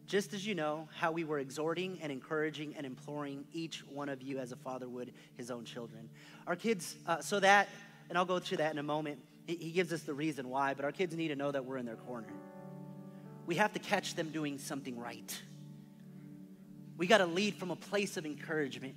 [0.05, 4.21] Just as you know how we were exhorting and encouraging and imploring each one of
[4.21, 6.09] you as a father would his own children.
[6.45, 7.69] Our kids, uh, so that,
[8.09, 10.85] and I'll go through that in a moment, he gives us the reason why, but
[10.85, 12.31] our kids need to know that we're in their corner.
[13.45, 15.41] We have to catch them doing something right.
[16.97, 18.95] We got to lead from a place of encouragement,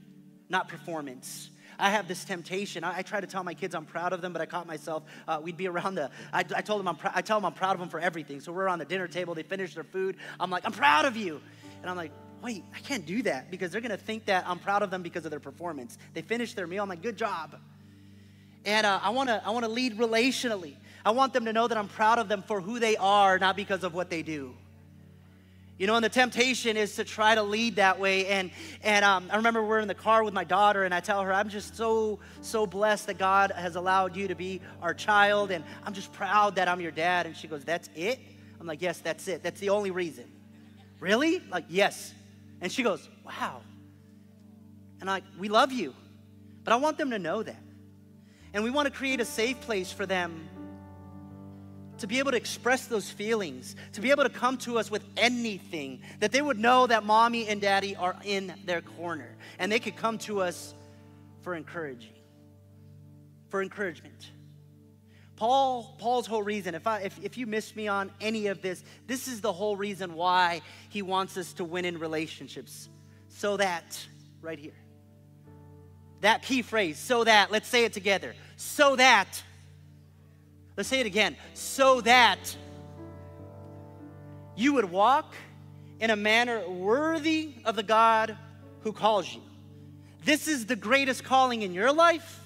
[0.49, 1.51] not performance.
[1.79, 2.85] I have this temptation.
[2.85, 5.03] I, I, try to tell my kids I'm proud of them, but I caught myself.
[5.27, 6.11] Uh, we'd be around the.
[6.33, 6.97] I, I told them I'm.
[6.97, 8.41] Pr- I tell them I'm proud of them for everything.
[8.41, 9.35] So we're on the dinner table.
[9.35, 10.17] They finish their food.
[10.39, 11.41] I'm like, I'm proud of you,
[11.81, 14.83] and I'm like, wait, I can't do that because they're gonna think that I'm proud
[14.83, 15.99] of them because of their performance.
[16.15, 16.83] They finish their meal.
[16.83, 17.57] I'm like, good job.
[18.67, 19.41] And uh, I wanna.
[19.47, 20.75] I wanna lead relationally.
[21.05, 23.55] I want them to know that I'm proud of them for who they are, not
[23.55, 24.55] because of what they do.
[25.79, 28.27] You know, and the temptation is to try to lead that way.
[28.27, 28.51] And,
[28.83, 31.33] and um, I remember we're in the car with my daughter, and I tell her,
[31.33, 35.63] I'm just so, so blessed that God has allowed you to be our child, and
[35.85, 37.27] I'm just proud that I'm your dad.
[37.27, 38.19] And she goes, That's it?
[38.59, 39.45] I'm like, Yes, that's it.
[39.45, 40.25] That's the only reason.
[40.99, 41.41] Really?
[41.51, 42.13] Like, yes.
[42.61, 43.61] And she goes, Wow.
[45.01, 45.95] And like, We love you.
[46.65, 47.63] But I want them to know that.
[48.57, 50.49] And we want to create a safe place for them
[51.99, 55.05] to be able to express those feelings, to be able to come to us with
[55.19, 59.29] anything, that they would know that mommy and daddy are in their corner
[59.59, 60.73] and they could come to us
[61.43, 62.15] for encouraging,
[63.51, 64.31] for encouragement.
[65.37, 68.83] Paul, Paul's whole reason, if, I, if, if you missed me on any of this,
[69.07, 72.89] this is the whole reason why he wants us to win in relationships.
[73.29, 74.03] So that,
[74.41, 74.73] right here,
[76.23, 79.43] that key phrase, so that, let's say it together, so that
[80.77, 81.37] Let's say it again.
[81.55, 82.55] So that
[84.57, 85.35] you would walk
[86.01, 88.37] in a manner worthy of the God
[88.81, 89.41] who calls you.
[90.25, 92.41] this is the greatest calling in your life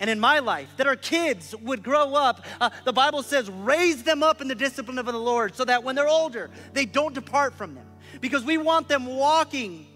[0.00, 2.44] and in my life that our kids would grow up.
[2.60, 5.84] Uh, the Bible says, raise them up in the discipline of the Lord so that
[5.84, 7.86] when they're older, they don't depart from them.
[8.20, 9.86] Because we want them walking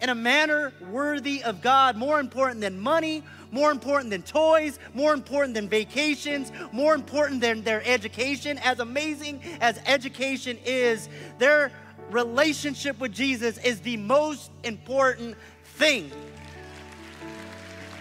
[0.00, 5.14] in a manner worthy of God, more important than money, more important than toys, more
[5.14, 8.58] important than vacations, more important than their education.
[8.58, 11.72] As amazing as education is, their
[12.10, 16.10] relationship with Jesus is the most important thing.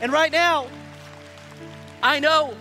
[0.02, 0.68] And right now,
[2.04, 2.56] I know,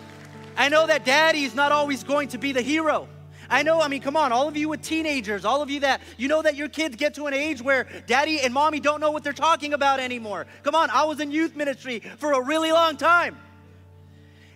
[0.56, 3.08] I know that daddy is not always going to be the hero.
[3.54, 6.00] I know, I mean, come on, all of you with teenagers, all of you that,
[6.16, 9.12] you know that your kids get to an age where daddy and mommy don't know
[9.12, 10.48] what they're talking about anymore.
[10.64, 13.38] Come on, I was in youth ministry for a really long time.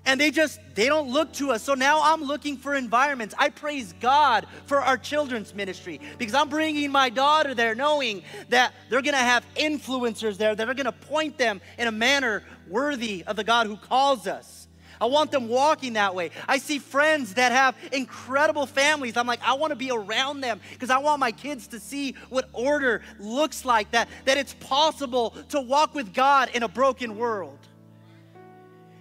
[0.04, 1.62] And they just, they don't look to us.
[1.62, 3.36] So now I'm looking for environments.
[3.38, 8.74] I praise God for our children's ministry because I'm bringing my daughter there knowing that
[8.90, 12.42] they're going to have influencers there that are going to point them in a manner
[12.66, 14.57] worthy of the God who calls us.
[15.00, 16.30] I want them walking that way.
[16.46, 19.16] I see friends that have incredible families.
[19.16, 22.14] I'm like, I want to be around them because I want my kids to see
[22.28, 27.16] what order looks like, that, that it's possible to walk with God in a broken
[27.16, 27.58] world.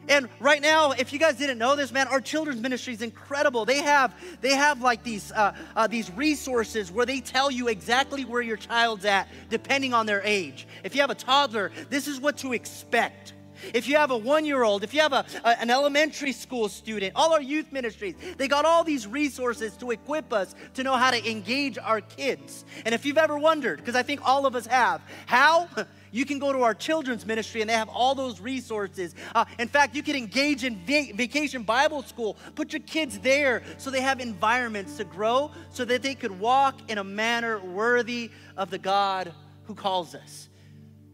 [0.09, 3.65] And right now, if you guys didn't know this, man, our children's ministry is incredible.
[3.65, 8.23] They have they have like these uh, uh, these resources where they tell you exactly
[8.23, 10.65] where your child's at, depending on their age.
[10.83, 13.33] If you have a toddler, this is what to expect.
[13.73, 16.69] If you have a one year old, if you have a, a, an elementary school
[16.69, 20.95] student, all our youth ministries, they got all these resources to equip us to know
[20.95, 22.65] how to engage our kids.
[22.85, 25.67] And if you've ever wondered, because I think all of us have, how?
[26.11, 29.13] You can go to our children's ministry and they have all those resources.
[29.35, 32.37] Uh, in fact, you can engage in va- vacation Bible school.
[32.55, 36.89] Put your kids there so they have environments to grow so that they could walk
[36.89, 39.33] in a manner worthy of the God
[39.65, 40.49] who calls us.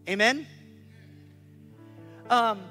[0.07, 0.47] Amen?
[2.30, 2.61] Um,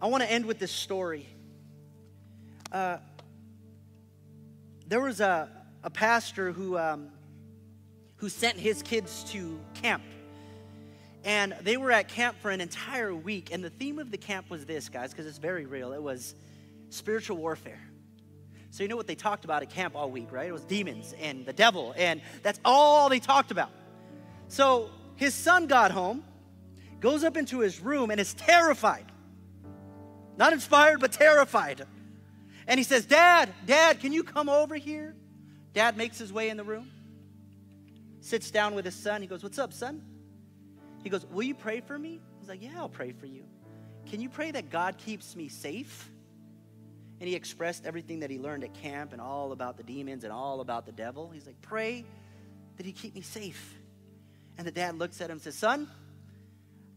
[0.00, 1.26] I want to end with this story.
[2.70, 2.98] Uh,
[4.86, 5.48] there was a,
[5.82, 7.08] a pastor who, um,
[8.16, 10.04] who sent his kids to camp.
[11.24, 13.50] And they were at camp for an entire week.
[13.52, 15.92] And the theme of the camp was this, guys, because it's very real.
[15.92, 16.34] It was
[16.90, 17.80] spiritual warfare.
[18.70, 20.48] So, you know what they talked about at camp all week, right?
[20.48, 21.92] It was demons and the devil.
[21.96, 23.70] And that's all they talked about.
[24.46, 26.22] So, his son got home
[27.00, 29.06] goes up into his room and is terrified.
[30.36, 31.82] Not inspired, but terrified.
[32.66, 35.14] And he says, Dad, Dad, can you come over here?
[35.72, 36.90] Dad makes his way in the room,
[38.20, 39.22] sits down with his son.
[39.22, 40.02] He goes, What's up, son?
[41.02, 42.20] He goes, Will you pray for me?
[42.38, 43.44] He's like, Yeah, I'll pray for you.
[44.06, 46.10] Can you pray that God keeps me safe?
[47.20, 50.32] And he expressed everything that he learned at camp and all about the demons and
[50.32, 51.30] all about the devil.
[51.30, 52.04] He's like, Pray
[52.76, 53.78] that he keep me safe.
[54.58, 55.88] And the dad looks at him and says, Son,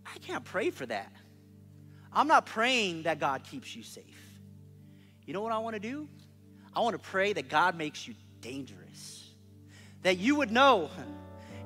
[0.06, 1.12] I can't pray for that.
[2.12, 4.06] I'm not praying that God keeps you safe.
[5.26, 6.08] You know what I want to do?
[6.76, 9.32] I want to pray that God makes you dangerous.
[10.04, 10.90] That you would know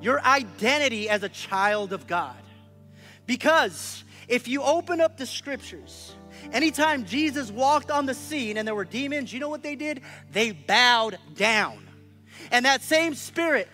[0.01, 2.35] your identity as a child of God.
[3.25, 6.13] Because if you open up the scriptures,
[6.51, 10.01] anytime Jesus walked on the scene and there were demons, you know what they did?
[10.31, 11.87] They bowed down.
[12.51, 13.67] And that same spirit,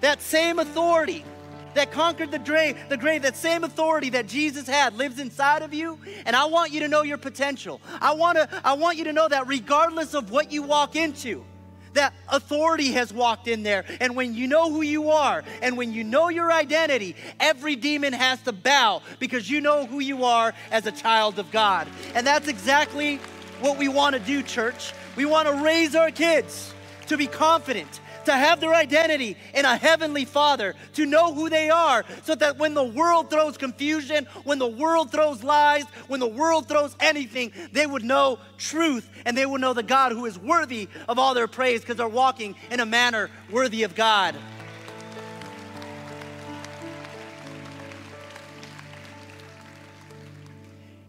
[0.00, 1.24] that same authority,
[1.78, 5.72] that conquered the grave, the grave, that same authority that Jesus had lives inside of
[5.72, 5.98] you.
[6.26, 7.80] And I want you to know your potential.
[8.00, 11.44] I want to, I want you to know that regardless of what you walk into,
[11.94, 13.84] that authority has walked in there.
[14.00, 18.12] And when you know who you are and when you know your identity, every demon
[18.12, 21.86] has to bow because you know who you are as a child of God.
[22.14, 23.16] And that's exactly
[23.60, 24.92] what we want to do, church.
[25.16, 26.74] We want to raise our kids
[27.06, 31.70] to be confident to have their identity in a heavenly Father, to know who they
[31.70, 36.28] are, so that when the world throws confusion, when the world throws lies, when the
[36.28, 40.38] world throws anything, they would know truth and they would know the God who is
[40.38, 44.36] worthy of all their praise because they're walking in a manner worthy of God.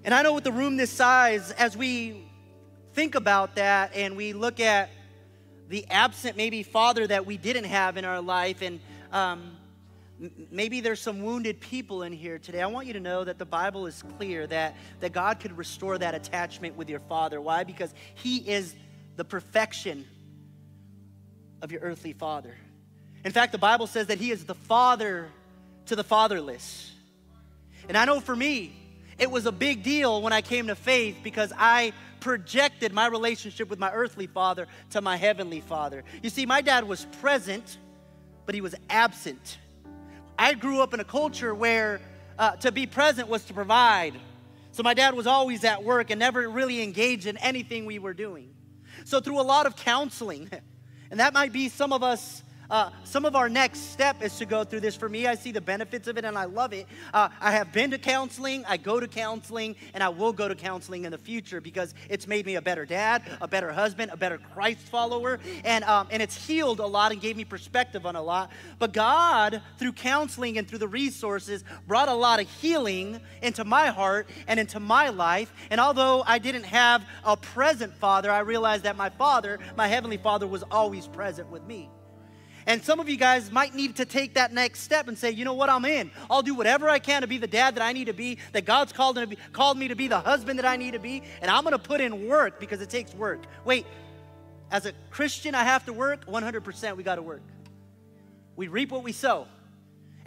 [0.06, 2.24] And I know with the room this size, as we
[2.94, 4.90] think about that and we look at
[5.70, 8.62] the absent, maybe father that we didn't have in our life.
[8.62, 8.80] And
[9.14, 9.56] um,
[10.52, 12.62] maybe there's some wounded people in here today.
[12.62, 15.98] I want you to know that the Bible is clear that, that God could restore
[16.00, 17.40] that attachment with your father.
[17.40, 17.64] Why?
[17.64, 18.76] Because he is
[19.16, 20.06] the perfection
[21.62, 22.56] of your earthly father.
[23.24, 25.30] In fact, the Bible says that he is the father
[25.86, 26.92] to the fatherless.
[27.88, 28.74] And I know for me,
[29.20, 33.70] it was a big deal when I came to faith because I projected my relationship
[33.70, 36.04] with my earthly father to my heavenly father.
[36.24, 37.78] You see, my dad was present,
[38.46, 39.58] but he was absent.
[40.38, 42.00] I grew up in a culture where
[42.38, 44.14] uh, to be present was to provide.
[44.72, 48.14] So my dad was always at work and never really engaged in anything we were
[48.14, 48.54] doing.
[49.04, 50.50] So through a lot of counseling,
[51.12, 54.46] and that might be some of us uh, some of our next step is to
[54.46, 54.96] go through this.
[54.96, 56.88] For me, I see the benefits of it and I love it.
[57.14, 60.56] Uh, I have been to counseling, I go to counseling, and I will go to
[60.56, 64.18] counseling in the future because it's made me a better dad, a better husband, a
[64.18, 68.16] better Christ follower, and, um, and it's healed a lot and gave me perspective on
[68.16, 68.52] a lot.
[68.78, 73.88] But God, through counseling and through the resources, brought a lot of healing into my
[73.88, 75.52] heart and into my life.
[75.72, 80.18] And although I didn't have a present father, I realized that my father, my heavenly
[80.18, 81.90] father, was always present with me.
[82.70, 85.44] And some of you guys might need to take that next step and say, you
[85.44, 86.12] know what, I'm in.
[86.30, 88.66] I'll do whatever I can to be the dad that I need to be, that
[88.66, 91.24] God's called, to be, called me to be, the husband that I need to be,
[91.42, 93.40] and I'm going to put in work because it takes work.
[93.66, 93.88] Wait,
[94.70, 96.28] as a Christian, I have to work?
[96.28, 97.42] 100% we got to work.
[98.56, 99.48] We reap what we sow.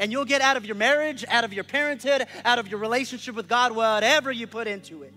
[0.01, 3.37] And you'll get out of your marriage, out of your parenthood, out of your relationship
[3.37, 5.15] with God, whatever you put into it.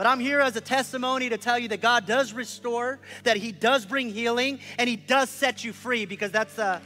[0.00, 3.52] But I'm here as a testimony to tell you that God does restore, that He
[3.52, 6.80] does bring healing, and He does set you free because that's uh,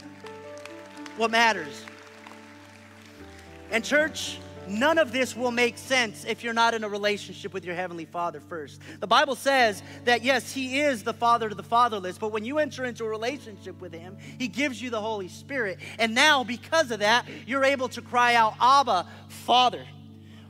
[1.15, 1.85] what matters.
[3.71, 4.37] And, church,
[4.67, 8.03] none of this will make sense if you're not in a relationship with your Heavenly
[8.03, 8.81] Father first.
[8.99, 12.59] The Bible says that, yes, He is the Father to the fatherless, but when you
[12.59, 15.79] enter into a relationship with Him, He gives you the Holy Spirit.
[15.99, 19.85] And now, because of that, you're able to cry out, Abba, Father.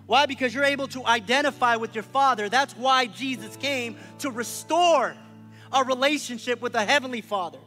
[0.07, 0.25] Why?
[0.25, 2.49] Because you're able to identify with your Father.
[2.49, 5.15] That's why Jesus came to restore
[5.71, 7.59] our relationship with the Heavenly Father,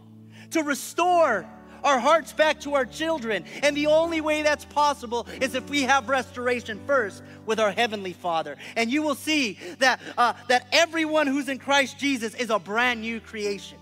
[0.52, 1.46] to restore
[1.84, 3.44] our hearts back to our children.
[3.62, 8.12] And the only way that's possible is if we have restoration first with our Heavenly
[8.12, 8.56] Father.
[8.76, 13.00] And you will see that, uh, that everyone who's in Christ Jesus is a brand
[13.00, 13.78] new creation.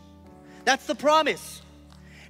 [0.65, 1.63] That's the promise.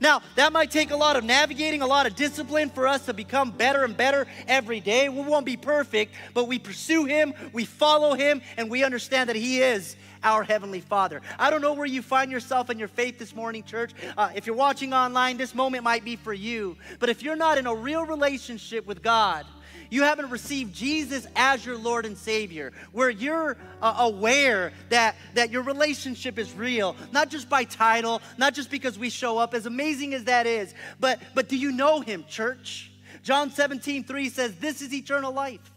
[0.01, 3.15] Now, that might take a lot of navigating, a lot of discipline for us to
[3.15, 5.09] become better and better every day.
[5.09, 9.37] We won't be perfect, but we pursue Him, we follow Him, and we understand that
[9.37, 11.23] He is our Heavenly Father.
[11.39, 13.93] I don't know where you find yourself in your faith this morning, church.
[14.17, 16.77] Uh, if you're watching online, this moment might be for you.
[16.99, 19.47] But if you're not in a real relationship with God,
[19.91, 25.51] you haven't received Jesus as your Lord and Savior, where you're uh, aware that, that
[25.51, 29.67] your relationship is real, not just by title, not just because we show up, as
[29.67, 32.91] amazing as that is, but, but do you know Him, church?
[33.23, 35.73] John 17, 3 says, This is eternal life,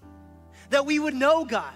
[0.69, 1.73] that we would know God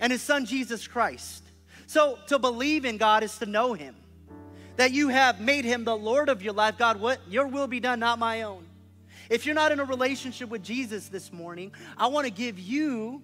[0.00, 1.44] and His Son Jesus Christ.
[1.86, 3.94] So to believe in God is to know Him.
[4.76, 6.78] That you have made Him the Lord of your life.
[6.78, 8.64] God, what your will be done, not my own.
[9.32, 13.22] If you're not in a relationship with Jesus this morning, I want to give you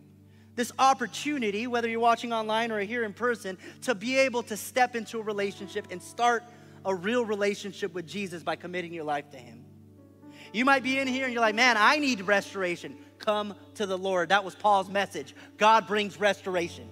[0.55, 4.97] this opportunity, whether you're watching online or here in person, to be able to step
[4.97, 6.45] into a relationship and start
[6.87, 9.67] a real relationship with Jesus by committing your life to Him.
[10.55, 12.97] You might be in here and you're like, man, I need restoration.
[13.19, 14.31] Come to the Lord.
[14.31, 15.35] That was Paul's message.
[15.59, 16.89] God brings restoration,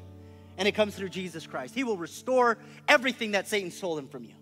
[0.58, 1.74] and it comes through Jesus Christ.
[1.74, 4.34] He will restore everything that Satan stole from you.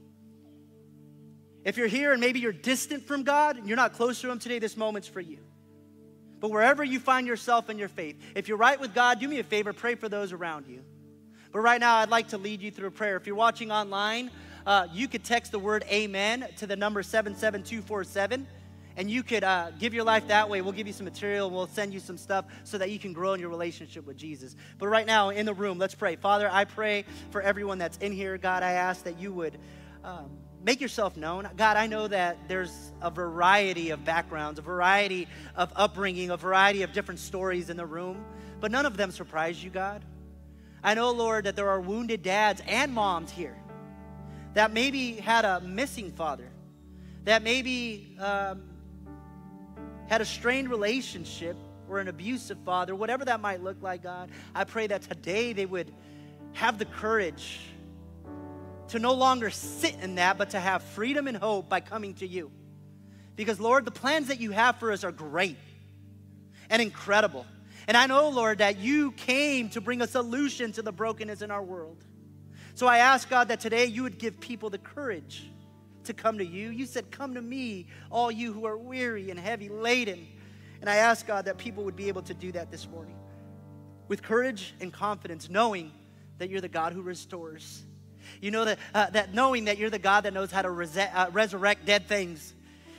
[1.64, 4.38] If you're here and maybe you're distant from God and you're not close to Him
[4.38, 5.38] today, this moment's for you.
[6.40, 9.38] But wherever you find yourself in your faith, if you're right with God, do me
[9.38, 10.82] a favor, pray for those around you.
[11.52, 13.16] But right now, I'd like to lead you through a prayer.
[13.16, 14.30] If you're watching online,
[14.66, 18.46] uh, you could text the word amen to the number 77247
[18.96, 20.60] and you could uh, give your life that way.
[20.60, 23.32] We'll give you some material we'll send you some stuff so that you can grow
[23.32, 24.54] in your relationship with Jesus.
[24.78, 26.16] But right now, in the room, let's pray.
[26.16, 28.38] Father, I pray for everyone that's in here.
[28.38, 29.58] God, I ask that you would.
[30.04, 30.30] Um,
[30.64, 31.48] make yourself known.
[31.56, 36.82] God, I know that there's a variety of backgrounds, a variety of upbringing, a variety
[36.82, 38.24] of different stories in the room,
[38.60, 40.02] but none of them surprise you, God.
[40.82, 43.56] I know, Lord, that there are wounded dads and moms here
[44.54, 46.48] that maybe had a missing father,
[47.24, 48.62] that maybe um,
[50.06, 51.56] had a strained relationship
[51.88, 54.30] or an abusive father, whatever that might look like, God.
[54.54, 55.92] I pray that today they would
[56.52, 57.60] have the courage
[58.88, 62.26] to no longer sit in that, but to have freedom and hope by coming to
[62.26, 62.50] you.
[63.36, 65.56] Because, Lord, the plans that you have for us are great
[66.70, 67.46] and incredible.
[67.88, 71.50] And I know, Lord, that you came to bring a solution to the brokenness in
[71.50, 72.04] our world.
[72.74, 75.48] So I ask, God, that today you would give people the courage
[76.04, 76.70] to come to you.
[76.70, 80.26] You said, Come to me, all you who are weary and heavy laden.
[80.80, 83.16] And I ask, God, that people would be able to do that this morning
[84.08, 85.92] with courage and confidence, knowing
[86.38, 87.82] that you're the God who restores
[88.40, 90.96] you know that, uh, that knowing that you're the God that knows how to res-
[90.96, 92.54] uh, resurrect dead things.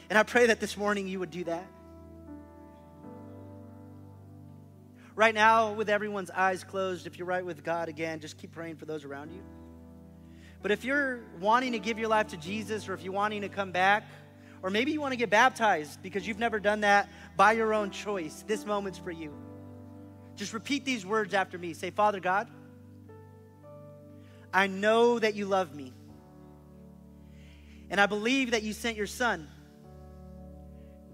[0.09, 1.67] And I pray that this morning you would do that.
[5.15, 8.75] Right now, with everyone's eyes closed, if you're right with God again, just keep praying
[8.75, 9.41] for those around you.
[10.61, 13.49] But if you're wanting to give your life to Jesus or if you're wanting to
[13.49, 14.03] come back,
[14.65, 17.07] Or maybe you want to get baptized because you've never done that
[17.37, 18.43] by your own choice.
[18.47, 19.31] This moment's for you.
[20.35, 21.73] Just repeat these words after me.
[21.73, 22.47] Say, Father God,
[24.55, 25.91] I know that you love me.
[27.89, 29.49] And I believe that you sent your son,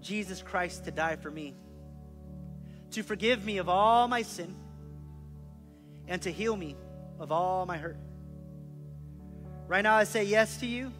[0.00, 1.56] Jesus Christ, to die for me,
[2.92, 4.54] to forgive me of all my sin,
[6.06, 6.76] and to heal me
[7.18, 7.98] of all my hurt.
[9.66, 10.92] Right now, I say yes to you.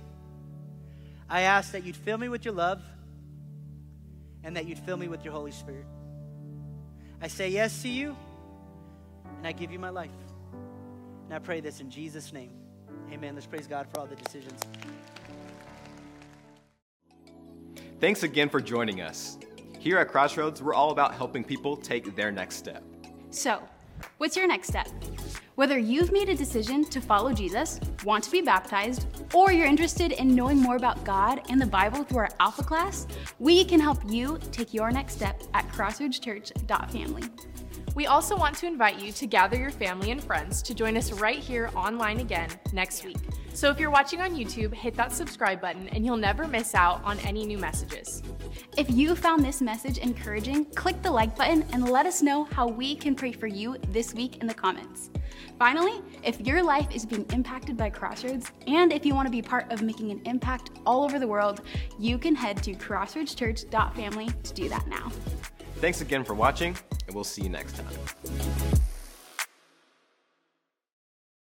[1.29, 2.83] I ask that you'd fill me with your love
[4.43, 5.87] and that you'd fill me with your Holy Spirit.
[7.21, 8.17] I say yes to you
[9.39, 10.11] and I give you my life.
[11.33, 12.51] And I pray this in Jesus' name.
[13.11, 13.35] Amen.
[13.35, 14.61] Let's praise God for all the decisions.
[18.01, 19.39] Thanks again for joining us.
[19.79, 22.85] Here at Crossroads, we're all about helping people take their next step.
[23.31, 23.67] So,
[24.19, 24.89] what's your next step?
[25.55, 30.13] Whether you've made a decision to follow Jesus, want to be baptized, or you're interested
[30.13, 33.07] in knowing more about God and the Bible through our Alpha class,
[33.39, 37.25] we can help you take your next step at crossroadschurch.family.
[37.95, 41.13] We also want to invite you to gather your family and friends to join us
[41.13, 43.19] right here online again next week.
[43.55, 47.05] So if you're watching on YouTube, hit that subscribe button and you'll never miss out
[47.05, 48.23] on any new messages.
[48.79, 52.67] If you found this message encouraging, click the like button and let us know how
[52.67, 55.11] we can pray for you this week in the comments.
[55.63, 59.41] Finally, if your life is being impacted by Crossroads and if you want to be
[59.41, 61.61] part of making an impact all over the world,
[62.01, 65.13] you can head to crossroadschurch.family to do that now.
[65.77, 67.87] Thanks again for watching, and we'll see you next time.